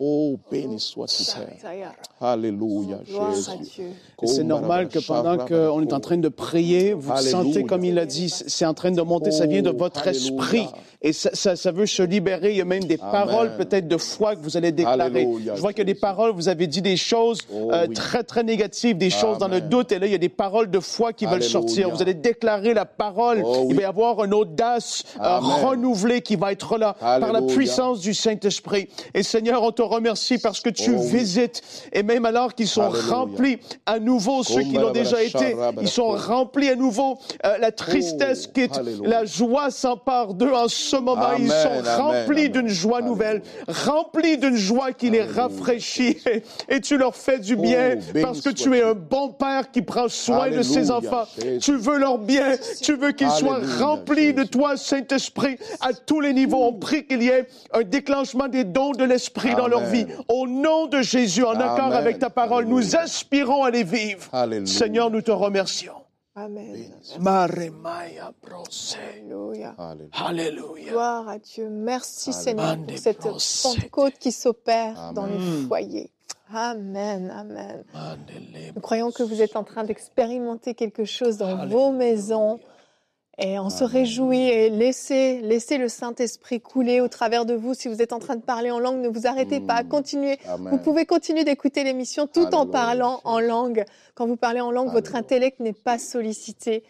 Oh, 0.00 0.36
béni 0.50 0.80
sois-tu, 0.80 1.22
Père. 1.24 1.92
Alléluia, 2.20 2.98
Jésus. 3.06 3.82
C'est 4.24 4.44
normal 4.44 4.88
que 4.88 4.98
pendant 4.98 5.38
qu'on 5.38 5.82
est 5.82 5.92
en 5.92 6.00
train 6.00 6.16
de 6.18 6.28
prier, 6.28 6.92
vous 6.92 7.12
Alléluia. 7.12 7.30
sentez, 7.30 7.64
comme 7.64 7.84
il 7.84 7.98
a 7.98 8.06
dit, 8.06 8.28
c'est 8.28 8.66
en 8.66 8.74
train 8.74 8.90
de 8.90 9.02
monter, 9.02 9.30
ça 9.30 9.46
vient 9.46 9.62
de 9.62 9.70
Oh, 9.70 9.76
votre 9.78 10.06
esprit. 10.08 10.66
Et 11.02 11.14
ça, 11.14 11.30
ça, 11.32 11.56
ça 11.56 11.70
veut 11.72 11.86
se 11.86 12.02
libérer. 12.02 12.50
Il 12.50 12.56
y 12.58 12.60
a 12.60 12.64
même 12.66 12.84
des 12.84 12.98
paroles 12.98 13.56
peut-être 13.56 13.88
de 13.88 13.96
foi 13.96 14.34
que 14.36 14.42
vous 14.42 14.56
allez 14.58 14.72
déclarer. 14.72 15.22
Alléluia, 15.22 15.54
Je 15.54 15.60
vois 15.60 15.72
qu'il 15.72 15.78
y 15.78 15.88
a 15.90 15.94
des 15.94 15.98
paroles, 15.98 16.32
vous 16.32 16.48
avez 16.48 16.66
dit 16.66 16.82
des 16.82 16.96
choses 16.98 17.38
Oh, 17.54 17.70
euh, 17.72 17.86
oui. 17.88 17.94
très, 17.94 18.22
très 18.24 18.42
négatives, 18.42 18.98
des 18.98 19.08
choses 19.10 19.38
dans 19.38 19.48
le 19.48 19.60
doute. 19.62 19.92
Et 19.92 19.98
là, 19.98 20.06
il 20.06 20.12
y 20.12 20.14
a 20.14 20.18
des 20.18 20.28
paroles 20.28 20.70
de 20.70 20.80
foi 20.80 21.12
qui 21.14 21.24
veulent 21.24 21.42
sortir. 21.42 21.88
Vous 21.90 22.02
allez 22.02 22.12
déclarer 22.14 22.74
la 22.74 22.84
parole. 22.84 23.40
Oh, 23.44 23.60
oui. 23.62 23.66
Il 23.70 23.76
va 23.76 23.82
y 23.82 23.84
avoir 23.86 24.22
une 24.24 24.34
audace 24.34 25.04
euh, 25.20 25.38
renouvelée 25.38 26.20
qui 26.20 26.36
va 26.36 26.52
être 26.52 26.76
là 26.80 26.96
par 26.98 27.32
la 27.32 27.42
puissance 27.42 28.00
du 28.00 28.12
Saint-Esprit. 28.14 28.88
Et 29.14 29.22
Seigneur, 29.22 29.62
on 29.62 29.70
te 29.70 29.82
remercie 29.82 30.38
parce 30.38 30.60
que 30.60 30.70
tu 30.70 30.92
Oh, 30.96 31.00
visites. 31.02 31.62
Et 31.92 32.02
même 32.02 32.24
alors 32.24 32.54
qu'ils 32.54 32.66
sont 32.66 32.82
Alléluia. 32.90 33.14
remplis 33.14 33.58
à 33.86 33.98
nouveau, 34.00 34.42
ceux 34.42 34.62
qui 34.62 34.72
l'ont 34.72 34.90
déjà 34.90 35.22
été, 35.22 35.54
ils 35.80 35.88
sont 35.88 36.08
remplis 36.08 36.68
à 36.68 36.74
nouveau. 36.74 37.18
Euh, 37.46 37.58
la 37.58 37.70
tristesse 37.70 38.46
Oh, 38.48 38.52
quitte, 38.54 38.76
alléluia. 38.78 39.08
la 39.08 39.24
joie 39.24 39.70
s'empare 39.70 40.34
d'eux 40.34 40.52
en 40.52 40.66
ce 40.68 40.96
moment. 40.96 41.20
Amen, 41.22 41.42
ils 41.46 41.50
sont 41.50 42.02
remplis 42.02 42.48
d'une 42.50 42.68
joie 42.68 43.02
nouvelle, 43.02 43.42
remplis 43.68 44.38
d'une 44.38 44.56
joie 44.56 44.92
qui 44.92 45.10
les 45.10 45.22
rafraîchit. 45.22 46.16
Et 46.68 46.80
tu 46.80 46.96
leur 46.96 47.14
fais 47.14 47.38
du 47.38 47.56
bien 47.56 47.96
Oh, 47.98 48.12
béni 48.12 48.24
parce 48.24 48.40
que 48.40 48.50
tu 48.50 48.74
es 48.76 48.82
un 48.82 48.94
bon 48.94 49.28
père 49.28 49.70
qui 49.70 49.82
prend 49.82 50.08
soin 50.08 50.50
de 50.50 50.62
ses 50.62 50.90
enfants. 50.90 51.24
Tu 51.60 51.76
veux 51.76 51.98
leur 51.98 52.18
bien. 52.18 52.56
Tu 52.82 52.94
veux 52.96 53.12
qu'ils 53.12 53.30
soient 53.30 53.60
remplis 53.78 54.32
de 54.34 54.44
toi, 54.44 54.76
Saint-Esprit, 54.76 55.56
à 55.80 55.92
tous 55.92 56.20
les 56.20 56.32
niveaux. 56.32 56.69
On 56.70 56.74
prie 56.74 57.04
qu'il 57.04 57.20
y 57.20 57.28
ait 57.28 57.48
un 57.72 57.82
déclenchement 57.82 58.46
des 58.46 58.62
dons 58.62 58.92
de 58.92 59.02
l'Esprit 59.02 59.56
dans 59.56 59.66
leur 59.66 59.86
vie. 59.86 60.06
Au 60.28 60.46
nom 60.46 60.86
de 60.86 61.02
Jésus, 61.02 61.42
en 61.42 61.58
accord 61.58 61.92
avec 61.92 62.20
ta 62.20 62.30
parole, 62.30 62.66
nous 62.66 62.94
aspirons 62.94 63.64
à 63.64 63.70
les 63.70 63.82
vivre. 63.82 64.28
Alléluia. 64.32 64.66
Seigneur, 64.66 65.10
nous 65.10 65.20
te 65.20 65.32
remercions. 65.32 65.94
Amen. 66.36 66.86
Maremaya 67.18 68.32
brose. 68.40 68.96
Alléluia. 69.18 69.74
Alléluia. 70.12 70.90
Gloire 70.92 71.28
à 71.28 71.38
Dieu. 71.38 71.68
Merci 71.68 72.32
Seigneur 72.32 72.76
pour 72.76 72.98
cette. 72.98 73.18
Pentecôte 73.18 74.14
qui 74.20 74.30
s'opère 74.30 75.12
dans 75.12 75.26
les 75.26 75.38
foyers. 75.66 76.12
Amen, 76.54 77.32
amen. 77.36 77.84
Nous 78.74 78.80
croyons 78.80 79.10
que 79.10 79.24
vous 79.24 79.42
êtes 79.42 79.56
en 79.56 79.64
train 79.64 79.82
d'expérimenter 79.82 80.74
quelque 80.74 81.04
chose 81.04 81.36
dans 81.36 81.66
vos 81.66 81.90
maisons. 81.90 82.60
Et 83.42 83.58
on 83.58 83.70
se 83.70 83.84
réjouit 83.84 84.48
et 84.48 84.68
laissez, 84.68 85.40
laissez 85.40 85.78
le 85.78 85.88
Saint-Esprit 85.88 86.60
couler 86.60 87.00
au 87.00 87.08
travers 87.08 87.46
de 87.46 87.54
vous. 87.54 87.72
Si 87.72 87.88
vous 87.88 88.02
êtes 88.02 88.12
en 88.12 88.18
train 88.18 88.36
de 88.36 88.42
parler 88.42 88.70
en 88.70 88.78
langue, 88.78 89.00
ne 89.00 89.08
vous 89.08 89.26
arrêtez 89.26 89.60
pas. 89.60 89.82
Continuez. 89.82 90.38
Amen. 90.46 90.68
Vous 90.70 90.78
pouvez 90.78 91.06
continuer 91.06 91.44
d'écouter 91.44 91.82
l'émission 91.82 92.26
tout 92.26 92.54
en 92.54 92.66
parlant 92.66 93.20
en 93.24 93.40
langue. 93.40 93.84
Quand 94.14 94.26
vous 94.26 94.36
parlez 94.36 94.60
en 94.60 94.70
langue, 94.70 94.92
votre 94.92 95.14
intellect 95.14 95.58
n'est 95.58 95.72
pas 95.72 95.98
sollicité. 95.98 96.84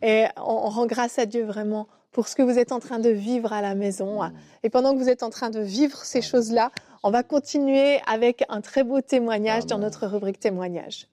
Et 0.00 0.26
on, 0.36 0.42
on 0.42 0.68
rend 0.68 0.86
grâce 0.86 1.18
à 1.18 1.26
Dieu 1.26 1.44
vraiment 1.44 1.88
pour 2.12 2.28
ce 2.28 2.36
que 2.36 2.42
vous 2.42 2.58
êtes 2.58 2.72
en 2.72 2.78
train 2.78 2.98
de 2.98 3.10
vivre 3.10 3.52
à 3.52 3.60
la 3.60 3.74
maison. 3.74 4.20
Et 4.62 4.70
pendant 4.70 4.94
que 4.94 4.98
vous 4.98 5.10
êtes 5.10 5.22
en 5.22 5.28
train 5.28 5.50
de 5.50 5.60
vivre 5.60 6.04
ces 6.04 6.22
choses-là, 6.22 6.70
on 7.02 7.10
va 7.10 7.22
continuer 7.22 8.00
avec 8.06 8.44
un 8.48 8.60
très 8.60 8.84
beau 8.84 9.00
témoignage 9.00 9.66
dans 9.66 9.78
notre 9.78 10.06
rubrique 10.06 10.40
témoignage. 10.40 11.08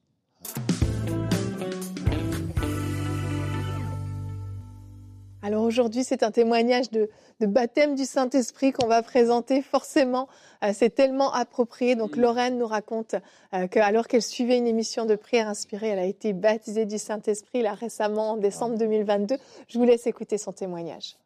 Alors 5.46 5.64
aujourd'hui, 5.64 6.06
c'est 6.06 6.24
un 6.24 6.32
témoignage 6.32 6.90
de, 6.90 7.10
de 7.42 7.46
baptême 7.46 7.96
du 7.96 8.06
Saint-Esprit 8.06 8.72
qu'on 8.72 8.88
va 8.88 9.04
présenter. 9.04 9.62
Forcément, 9.62 10.30
euh, 10.64 10.72
c'est 10.74 10.90
tellement 10.90 11.34
approprié. 11.34 11.96
Donc 11.96 12.16
Lorraine 12.16 12.58
nous 12.58 12.66
raconte 12.66 13.16
euh, 13.54 13.68
qu'alors 13.68 14.08
qu'elle 14.08 14.22
suivait 14.22 14.58
une 14.58 14.68
émission 14.68 15.06
de 15.06 15.16
prière 15.16 15.50
inspirée, 15.50 15.90
elle 15.90 16.00
a 16.00 16.06
été 16.06 16.32
baptisée 16.32 16.86
du 16.86 16.98
Saint-Esprit 16.98 17.62
là 17.62 17.74
récemment 17.74 18.32
en 18.32 18.38
décembre 18.38 18.78
2022. 18.78 19.36
Je 19.68 19.78
vous 19.78 19.84
laisse 19.84 20.08
écouter 20.08 20.38
son 20.38 20.54
témoignage. 20.54 21.18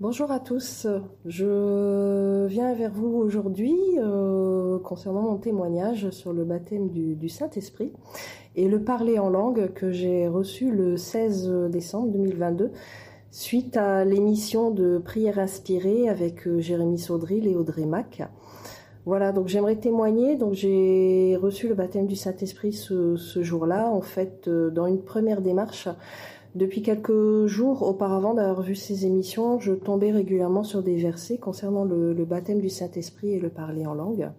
Bonjour 0.00 0.32
à 0.32 0.40
tous, 0.40 0.88
je 1.24 2.46
viens 2.46 2.74
vers 2.74 2.90
vous 2.90 3.14
aujourd'hui 3.16 3.76
euh, 3.98 4.80
concernant 4.80 5.22
mon 5.22 5.36
témoignage 5.36 6.10
sur 6.10 6.32
le 6.32 6.44
baptême 6.44 6.88
du, 6.88 7.28
Saint-Esprit 7.28 7.92
et 8.56 8.66
le 8.66 8.82
parler 8.82 9.20
en 9.20 9.28
langue 9.28 9.72
que 9.72 9.92
j'ai 9.92 10.26
reçu 10.26 10.72
le 10.72 10.96
16 10.96 11.70
décembre 11.70 12.08
2022 12.08 12.72
suite 13.30 13.76
à 13.76 14.04
l'émission 14.04 14.72
de 14.72 14.98
prière 14.98 15.38
inspirée 15.38 16.08
avec 16.08 16.48
euh, 16.48 16.58
Jérémy 16.58 16.98
Saudril 16.98 17.46
et 17.46 17.54
Audrey 17.54 17.86
Mac. 17.86 18.20
Voilà, 19.06 19.32
donc 19.32 19.48
j'aimerais 19.48 19.76
témoigner. 19.76 20.36
Donc 20.36 20.54
j'ai 20.54 21.36
reçu 21.40 21.68
le 21.68 21.74
baptême 21.74 22.06
du 22.06 22.16
Saint-Esprit 22.16 22.72
ce, 22.72 23.16
ce 23.16 23.42
jour-là, 23.42 23.90
en 23.90 24.00
fait, 24.00 24.48
euh, 24.48 24.70
dans 24.70 24.86
une 24.86 25.02
première 25.02 25.40
démarche. 25.40 25.88
Depuis 26.54 26.82
quelques 26.82 27.46
jours 27.46 27.82
auparavant 27.82 28.32
d'avoir 28.32 28.62
vu 28.62 28.76
ces 28.76 29.06
émissions, 29.06 29.58
je 29.58 29.72
tombais 29.72 30.12
régulièrement 30.12 30.62
sur 30.62 30.84
des 30.84 30.94
versets 30.96 31.36
concernant 31.36 31.84
le, 31.84 32.14
baptême 32.24 32.60
du 32.60 32.68
Saint-Esprit 32.68 33.32
et 33.32 33.40
le 33.40 33.48
parler 33.48 33.86
en 33.86 33.94
langue. 33.94 34.30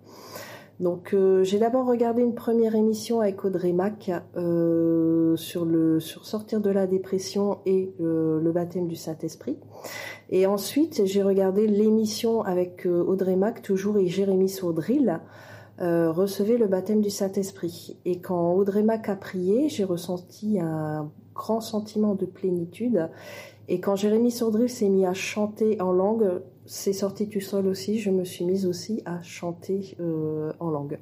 Donc 0.79 1.13
euh, 1.13 1.43
j'ai 1.43 1.59
d'abord 1.59 1.85
regardé 1.85 2.21
une 2.21 2.35
première 2.35 2.75
émission 2.75 3.19
avec 3.19 3.43
Audrey 3.43 3.73
Mac 3.73 4.11
euh, 4.35 5.35
sur 5.37 5.63
le 5.63 6.01
sur 6.01 6.25
sortir 6.25 6.59
de 6.59 6.69
la 6.69 6.85
dépression 6.85 7.59
et 7.65 7.93
le 7.99 8.51
baptême 8.51 8.87
du 8.87 8.95
Saint-Esprit. 8.95 9.57
Et 10.29 10.45
ensuite 10.45 11.01
j'ai 11.05 11.23
regardé 11.23 11.67
l'émission 11.67 12.41
avec 12.41 12.85
Audrey 12.85 13.35
Mac 13.35 13.61
toujours 13.61 13.97
et 13.97 14.07
Jérémy 14.07 14.49
Saudril. 14.49 15.19
Euh, 15.81 16.11
recevez 16.11 16.57
le 16.57 16.67
baptême 16.67 17.01
du 17.01 17.09
Saint-Esprit. 17.09 17.97
Et 18.05 18.19
quand 18.19 18.53
Audrey 18.53 18.83
Mac 18.83 19.09
a 19.09 19.15
prié, 19.15 19.67
j'ai 19.69 19.83
ressenti 19.83 20.59
un 20.59 21.11
grand 21.33 21.61
sentiment 21.61 22.15
de 22.15 22.25
plénitude. 22.25 23.09
Et 23.67 23.79
quand 23.79 23.95
Jérémy 23.95 24.31
Saudril 24.31 24.69
s'est 24.69 24.89
mis 24.89 25.05
à 25.05 25.13
chanter 25.13 25.81
en 25.81 25.91
langue, 25.91 26.41
c'est 26.65 26.93
sorti 26.93 27.27
du 27.27 27.41
sol 27.41 27.67
aussi, 27.67 27.99
je 27.99 28.09
me 28.09 28.23
suis 28.23 28.45
mise 28.45 28.65
aussi 28.65 29.01
à 29.05 29.21
chanter 29.21 29.97
euh, 29.99 30.53
en 30.59 30.69
langue. 30.69 30.99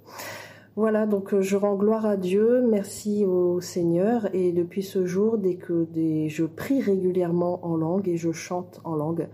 Voilà, 0.76 1.06
donc 1.06 1.34
euh, 1.34 1.42
je 1.42 1.56
rends 1.56 1.76
gloire 1.76 2.06
à 2.06 2.18
Dieu, 2.18 2.66
merci 2.68 3.26
au 3.26 3.62
Seigneur, 3.62 4.34
et 4.34 4.52
depuis 4.52 4.82
ce 4.82 5.06
jour, 5.06 5.38
dès 5.38 5.56
que 5.56 5.88
je 6.28 6.46
prie 6.46 6.82
régulièrement 6.82 7.64
en 7.64 7.76
langue 7.76 8.10
et 8.10 8.18
je 8.18 8.32
chante 8.32 8.82
en 8.84 8.96
langue. 8.96 9.28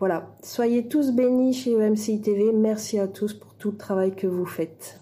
Voilà, 0.00 0.26
soyez 0.42 0.88
tous 0.88 1.12
bénis 1.12 1.54
chez 1.54 1.72
EMCI 1.72 2.20
TV, 2.20 2.52
merci 2.52 2.98
à 2.98 3.06
tous 3.06 3.32
pour 3.32 3.54
tout 3.54 3.70
le 3.70 3.76
travail 3.76 4.14
que 4.14 4.26
vous 4.26 4.46
faites. 4.46 5.00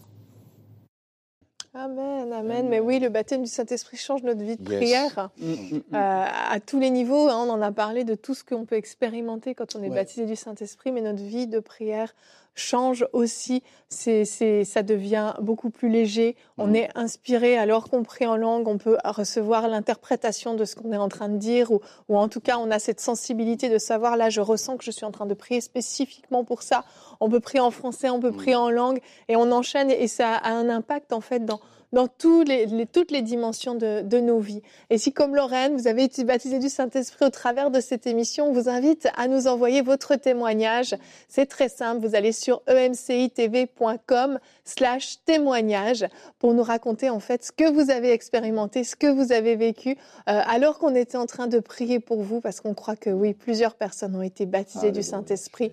Amen, 1.75 2.31
amen. 2.31 2.69
Mais 2.69 2.81
oui, 2.81 2.99
le 2.99 3.09
baptême 3.09 3.43
du 3.43 3.49
Saint-Esprit 3.49 3.97
change 3.97 4.23
notre 4.23 4.43
vie 4.43 4.59
de 4.59 4.63
prière 4.63 5.31
mm, 5.39 5.47
mm, 5.47 5.55
mm. 5.55 5.83
Euh, 5.95 6.25
à 6.51 6.61
tous 6.61 6.79
les 6.79 6.91
niveaux. 6.91 7.29
Hein. 7.29 7.47
on 7.49 7.51
en 7.51 7.63
a 7.63 7.73
parlé 7.73 8.05
de 8.05 8.15
tout 8.15 8.35
ce 8.35 8.45
qu'on 8.45 8.67
peut 8.67 8.77
expérimenter 8.77 9.55
quand 9.55 9.75
on 9.75 9.83
est 9.83 9.89
baptisé 9.89 10.27
du 10.27 10.37
Saint-Esprit, 10.37 10.93
mais 10.93 11.01
notre 11.01 11.23
vie 11.23 11.47
de 11.47 11.61
prière 11.61 12.15
change 12.55 13.07
aussi. 13.13 13.63
C'est, 13.89 14.25
ça 14.65 14.83
devient 14.83 15.35
beaucoup 15.41 15.69
plus 15.69 15.91
léger. 15.91 16.37
On 16.57 16.69
mhm. 16.69 16.77
est 16.77 16.89
inspiré 16.95 17.59
alors 17.59 17.91
qu'on 17.91 18.03
prie 18.03 18.27
en 18.27 18.37
langue, 18.37 18.67
on 18.67 18.79
peut 18.79 18.97
recevoir 19.05 19.69
l'interprétation 19.69 20.55
de 20.55 20.65
ce 20.65 20.77
qu'on 20.77 20.93
est 20.93 20.99
en 20.99 21.09
train 21.09 21.29
de 21.29 21.37
dire, 21.37 21.71
ou, 21.71 21.81
ou 22.09 22.17
en 22.17 22.29
tout 22.29 22.41
cas, 22.41 22.57
on 22.57 22.71
a 22.71 22.79
cette 22.79 23.01
sensibilité 23.01 23.69
de 23.69 23.79
savoir 23.79 24.17
là, 24.17 24.31
je 24.31 24.41
ressens 24.41 24.79
que 24.79 24.85
je 24.85 24.91
suis 24.91 25.05
en 25.05 25.11
train 25.11 25.27
de 25.27 25.35
prier 25.35 25.61
spécifiquement 25.61 26.43
pour 26.45 26.63
ça. 26.63 26.85
On 27.21 27.29
peut 27.29 27.41
prier 27.41 27.61
en 27.61 27.71
français, 27.71 28.09
on 28.09 28.21
peut 28.21 28.31
mhm. 28.31 28.37
prier 28.37 28.57
en 28.57 28.71
langue, 28.71 29.01
et 29.29 29.37
on 29.37 29.53
enchaîne, 29.53 29.91
et 29.91 30.09
ça 30.09 30.37
a 30.37 30.53
un 30.53 30.71
impact 30.71 31.13
en 31.13 31.21
fait 31.21 31.45
dans 31.45 31.61
dans 31.93 32.09
tous 32.09 32.43
les, 32.43 32.87
toutes 32.87 33.11
les 33.11 33.23
dimensions 33.23 33.75
de, 33.75 34.03
de, 34.03 34.19
nos 34.19 34.39
vies. 34.39 34.63
Et 34.89 34.99
si, 34.99 35.13
comme 35.13 35.37
Lorraine, 35.37 35.77
vous 35.77 35.87
avez 35.87 36.05
été 36.05 36.25
baptisé 36.25 36.59
du 36.59 36.69
Saint-Esprit 36.69 37.27
au 37.27 37.31
travers 37.31 37.71
de 37.71 37.81
cette 37.81 38.07
émission, 38.07 38.49
on 38.49 38.53
vous 38.53 38.69
invite 38.69 39.09
à 39.17 39.29
nous 39.29 39.47
envoyer 39.47 39.83
votre 39.83 40.17
témoignage. 40.17 40.97
C'est 41.29 41.47
très 41.47 41.69
simple. 41.69 42.07
Vous 42.07 42.15
allez 42.15 42.33
sur 42.33 42.63
emcitv.com 42.69 44.39
slash 44.65 45.17
témoignage 45.25 46.07
pour 46.39 46.55
nous 46.55 46.63
raconter 46.63 47.11
en 47.11 47.21
fait 47.21 47.45
ce 47.45 47.53
que 47.53 47.71
vous 47.71 47.91
avez 47.91 48.13
expérimenté, 48.13 48.85
ce 48.85 48.97
que 48.97 49.09
vous 49.09 49.33
avez 49.33 49.57
vécu 49.57 49.91
euh, 50.29 50.41
alors 50.47 50.79
qu'on 50.79 50.95
était 50.95 51.19
en 51.19 51.27
train 51.27 51.47
de 51.47 51.59
prier 51.59 52.01
pour 52.01 52.23
vous 52.23 52.41
parce 52.41 52.61
qu'on 52.61 52.75
croit 52.75 52.97
que 52.97 53.11
oui, 53.11 53.35
plusieurs 53.35 53.75
personnes 53.75 54.17
ont 54.17 54.23
été 54.23 54.47
baptisées 54.47 54.93
du 54.93 55.03
Saint-Esprit. 55.03 55.73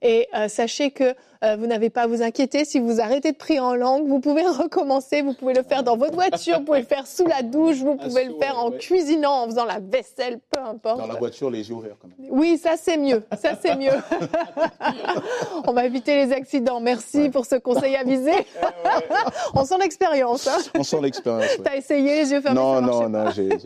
Et 0.00 0.28
euh, 0.34 0.48
sachez 0.48 0.90
que 0.92 1.14
euh, 1.44 1.56
vous 1.56 1.66
n'avez 1.66 1.90
pas 1.90 2.02
à 2.02 2.06
vous 2.06 2.22
inquiéter. 2.22 2.64
Si 2.64 2.78
vous 2.78 3.00
arrêtez 3.00 3.32
de 3.32 3.36
prier 3.36 3.60
en 3.60 3.74
langue, 3.74 4.06
vous 4.06 4.20
pouvez 4.20 4.46
recommencer. 4.46 5.22
Vous 5.22 5.34
pouvez 5.34 5.54
le 5.58 5.64
faire 5.64 5.82
dans 5.82 5.96
votre 5.96 6.14
voiture, 6.14 6.58
vous 6.58 6.64
pouvez 6.64 6.80
le 6.80 6.86
faire 6.86 7.06
sous 7.06 7.26
la 7.26 7.42
douche, 7.42 7.78
vous 7.78 7.96
pouvez 7.96 8.24
le 8.24 8.34
faire 8.34 8.58
en 8.58 8.70
cuisinant, 8.70 9.42
en 9.42 9.46
faisant 9.46 9.64
la 9.64 9.78
vaisselle, 9.80 10.40
peu 10.50 10.60
importe. 10.60 10.98
Dans 10.98 11.06
la 11.06 11.14
voiture, 11.14 11.50
les 11.50 11.68
yeux 11.68 11.74
ouverts 11.74 11.96
quand 12.00 12.08
même. 12.08 12.28
Oui, 12.30 12.58
ça 12.58 12.76
c'est 12.76 12.96
mieux. 12.96 13.22
Ça 13.40 13.52
c'est 13.60 13.76
mieux. 13.76 13.92
On 15.66 15.72
va 15.72 15.84
éviter 15.84 16.24
les 16.24 16.32
accidents. 16.32 16.80
Merci 16.80 17.28
pour 17.28 17.46
ce 17.46 17.56
conseil 17.56 17.96
avisé. 17.96 18.32
On 19.54 19.64
sent 19.64 19.78
l'expérience. 19.80 20.46
Hein. 20.46 20.58
On 20.78 20.82
sent 20.82 21.00
l'expérience. 21.02 21.58
T'as 21.62 21.76
essayé 21.76 22.22
les 22.22 22.30
yeux 22.30 22.40
fermés 22.40 22.58
Non, 22.58 22.80
non, 22.80 23.08
non. 23.08 23.30
J'ai, 23.30 23.48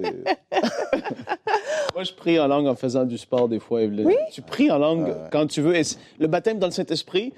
Moi, 1.94 2.04
je 2.04 2.12
prie 2.12 2.40
en 2.40 2.48
langue 2.48 2.66
en 2.66 2.74
faisant 2.74 3.04
du 3.04 3.18
sport 3.18 3.48
des 3.48 3.60
fois. 3.60 3.80
Oui? 3.82 4.16
Tu 4.32 4.42
pries 4.42 4.70
en 4.70 4.78
langue 4.78 5.14
quand 5.30 5.46
tu 5.46 5.60
veux. 5.60 5.76
Et 5.76 5.82
le 6.18 6.26
baptême 6.26 6.58
dans 6.58 6.66
le 6.66 6.72
Saint-Esprit 6.72 7.32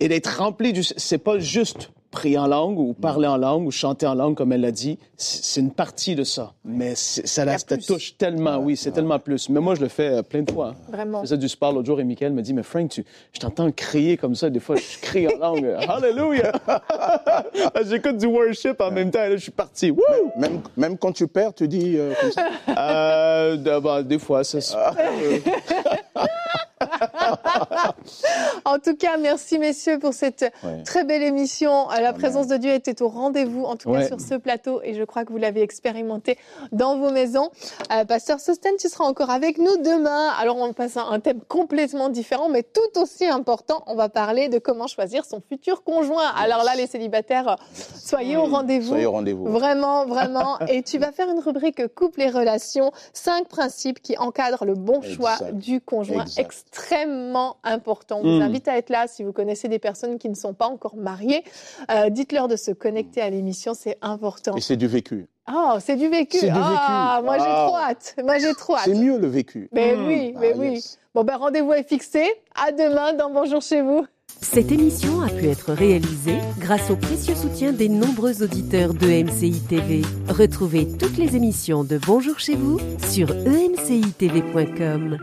et 0.00 0.08
d'être 0.08 0.38
rempli 0.38 0.72
du... 0.72 0.82
C'est 0.82 1.18
pas 1.18 1.38
juste 1.38 1.90
prier 2.10 2.38
en 2.38 2.46
langue 2.46 2.78
ou 2.78 2.92
parler 2.94 3.26
en 3.26 3.36
langue 3.36 3.66
ou 3.66 3.70
chanter 3.70 4.06
en 4.06 4.14
langue, 4.14 4.34
comme 4.34 4.52
elle 4.52 4.60
l'a 4.60 4.70
dit, 4.70 4.98
c'est 5.16 5.60
une 5.60 5.70
partie 5.70 6.14
de 6.14 6.24
ça. 6.24 6.52
Mais 6.64 6.94
ça, 6.94 7.44
la, 7.44 7.58
touche 7.58 8.16
tellement, 8.16 8.58
oui, 8.58 8.76
c'est 8.76 8.92
tellement 8.92 9.18
plus. 9.18 9.48
Mais 9.48 9.60
moi, 9.60 9.74
je 9.74 9.80
le 9.80 9.88
fais 9.88 10.08
euh, 10.08 10.22
plein 10.22 10.42
de 10.42 10.50
fois. 10.50 10.68
Hein. 10.68 10.90
Vraiment. 10.90 11.18
Je 11.18 11.26
faisais 11.26 11.38
du 11.38 11.48
sport 11.48 11.72
l'autre 11.72 11.86
jour 11.86 12.00
et 12.00 12.04
Michael 12.04 12.32
me 12.32 12.42
dit, 12.42 12.54
mais 12.54 12.62
Frank, 12.62 12.90
tu, 12.90 13.04
je 13.32 13.40
t'entends 13.40 13.70
crier 13.70 14.16
comme 14.16 14.34
ça. 14.34 14.50
Des 14.50 14.60
fois, 14.60 14.76
je 14.76 15.00
crie 15.00 15.26
en 15.28 15.38
langue. 15.38 15.76
Hallelujah! 15.88 16.52
J'écoute 17.88 18.18
du 18.18 18.26
worship 18.26 18.80
en 18.80 18.90
même 18.90 19.10
temps 19.10 19.24
et 19.24 19.30
là, 19.30 19.36
je 19.36 19.42
suis 19.42 19.52
parti. 19.52 19.92
Même, 20.36 20.60
même 20.76 20.98
quand 20.98 21.12
tu 21.12 21.26
perds, 21.26 21.54
tu 21.54 21.68
dis 21.68 21.96
euh, 21.96 22.12
comme 22.20 22.32
ça? 22.32 22.48
Euh, 22.76 23.80
bah, 23.80 24.02
des 24.02 24.18
fois, 24.18 24.44
ça 24.44 24.60
se... 24.60 24.74
en 28.64 28.78
tout 28.78 28.96
cas, 28.96 29.16
merci 29.18 29.58
messieurs 29.58 29.98
pour 29.98 30.12
cette 30.12 30.52
très 30.84 31.04
belle 31.04 31.22
émission. 31.22 31.88
La 31.88 32.12
présence 32.12 32.48
de 32.48 32.56
Dieu 32.56 32.72
était 32.72 33.02
au 33.02 33.08
rendez-vous, 33.08 33.64
en 33.64 33.76
tout 33.76 33.92
cas 33.92 34.06
sur 34.06 34.20
ce 34.20 34.34
plateau, 34.34 34.80
et 34.82 34.94
je 34.94 35.04
crois 35.04 35.24
que 35.24 35.32
vous 35.32 35.38
l'avez 35.38 35.62
expérimenté 35.62 36.38
dans 36.72 36.98
vos 36.98 37.10
maisons. 37.10 37.50
Euh, 37.92 38.04
Pasteur 38.04 38.40
Sosten, 38.40 38.74
tu 38.78 38.88
seras 38.88 39.04
encore 39.04 39.30
avec 39.30 39.58
nous 39.58 39.76
demain. 39.78 40.30
Alors, 40.38 40.56
on 40.58 40.72
passe 40.72 40.96
à 40.96 41.04
un 41.04 41.20
thème 41.20 41.40
complètement 41.48 42.08
différent, 42.08 42.48
mais 42.48 42.62
tout 42.62 43.00
aussi 43.00 43.26
important. 43.26 43.82
On 43.86 43.94
va 43.94 44.08
parler 44.08 44.48
de 44.48 44.58
comment 44.58 44.86
choisir 44.86 45.24
son 45.24 45.40
futur 45.40 45.82
conjoint. 45.82 46.28
Alors 46.36 46.64
là, 46.64 46.74
les 46.76 46.86
célibataires, 46.86 47.56
soyez 47.94 48.36
au 48.36 48.44
rendez-vous. 48.44 48.88
Soyez 48.88 49.06
au 49.06 49.12
rendez-vous. 49.12 49.46
Vraiment, 49.46 50.06
vraiment. 50.06 50.58
et 50.68 50.82
tu 50.82 50.98
vas 50.98 51.12
faire 51.12 51.30
une 51.30 51.40
rubrique 51.40 51.94
couple 51.94 52.22
et 52.22 52.30
relations, 52.30 52.92
cinq 53.12 53.48
principes 53.48 54.00
qui 54.00 54.16
encadrent 54.18 54.64
le 54.64 54.74
bon 54.74 55.02
choix 55.02 55.36
du 55.52 55.80
conjoint. 55.80 56.05
Extrêmement 56.36 57.56
important. 57.64 58.20
On 58.20 58.22
vous 58.22 58.38
hmm. 58.38 58.42
invite 58.42 58.68
à 58.68 58.76
être 58.76 58.90
là 58.90 59.06
si 59.08 59.24
vous 59.24 59.32
connaissez 59.32 59.68
des 59.68 59.78
personnes 59.78 60.18
qui 60.18 60.28
ne 60.28 60.34
sont 60.34 60.54
pas 60.54 60.66
encore 60.66 60.96
mariées. 60.96 61.44
Euh, 61.90 62.10
dites-leur 62.10 62.48
de 62.48 62.56
se 62.56 62.70
connecter 62.70 63.20
à 63.20 63.30
l'émission, 63.30 63.74
c'est 63.74 63.98
important. 64.02 64.56
Et 64.56 64.60
c'est 64.60 64.76
du 64.76 64.86
vécu. 64.86 65.26
Oh, 65.52 65.76
c'est 65.80 65.96
du 65.96 66.08
vécu. 66.08 66.38
C'est 66.38 66.46
du 66.46 66.52
ah, 66.54 67.20
vécu. 67.20 67.24
moi 67.24 67.38
j'ai 67.38 67.44
trop 67.44 67.76
hâte. 67.76 68.16
Moi 68.24 68.38
j'ai 68.38 68.54
trop 68.54 68.76
hâte. 68.76 68.84
C'est 68.86 68.94
mieux 68.94 69.18
le 69.18 69.28
vécu. 69.28 69.68
Mais 69.72 69.94
hmm. 69.94 70.06
oui, 70.06 70.34
mais 70.38 70.52
ah, 70.54 70.58
oui. 70.58 70.84
Bon 71.14 71.24
ben 71.24 71.36
rendez-vous 71.36 71.72
est 71.72 71.88
fixé. 71.88 72.24
À 72.54 72.72
demain 72.72 73.12
dans 73.12 73.30
Bonjour 73.30 73.62
chez 73.62 73.82
vous. 73.82 74.06
Cette 74.40 74.70
émission 74.70 75.22
a 75.22 75.28
pu 75.28 75.48
être 75.48 75.72
réalisée 75.72 76.38
grâce 76.58 76.90
au 76.90 76.96
précieux 76.96 77.34
soutien 77.34 77.72
des 77.72 77.88
nombreux 77.88 78.42
auditeurs 78.42 78.92
de 78.92 79.24
MCI 79.24 79.60
TV. 79.60 80.02
Retrouvez 80.28 80.86
toutes 80.98 81.16
les 81.16 81.36
émissions 81.36 81.84
de 81.84 81.98
Bonjour 81.98 82.38
chez 82.38 82.54
vous 82.54 82.78
sur 83.08 83.30
emcitv.com. 83.30 85.18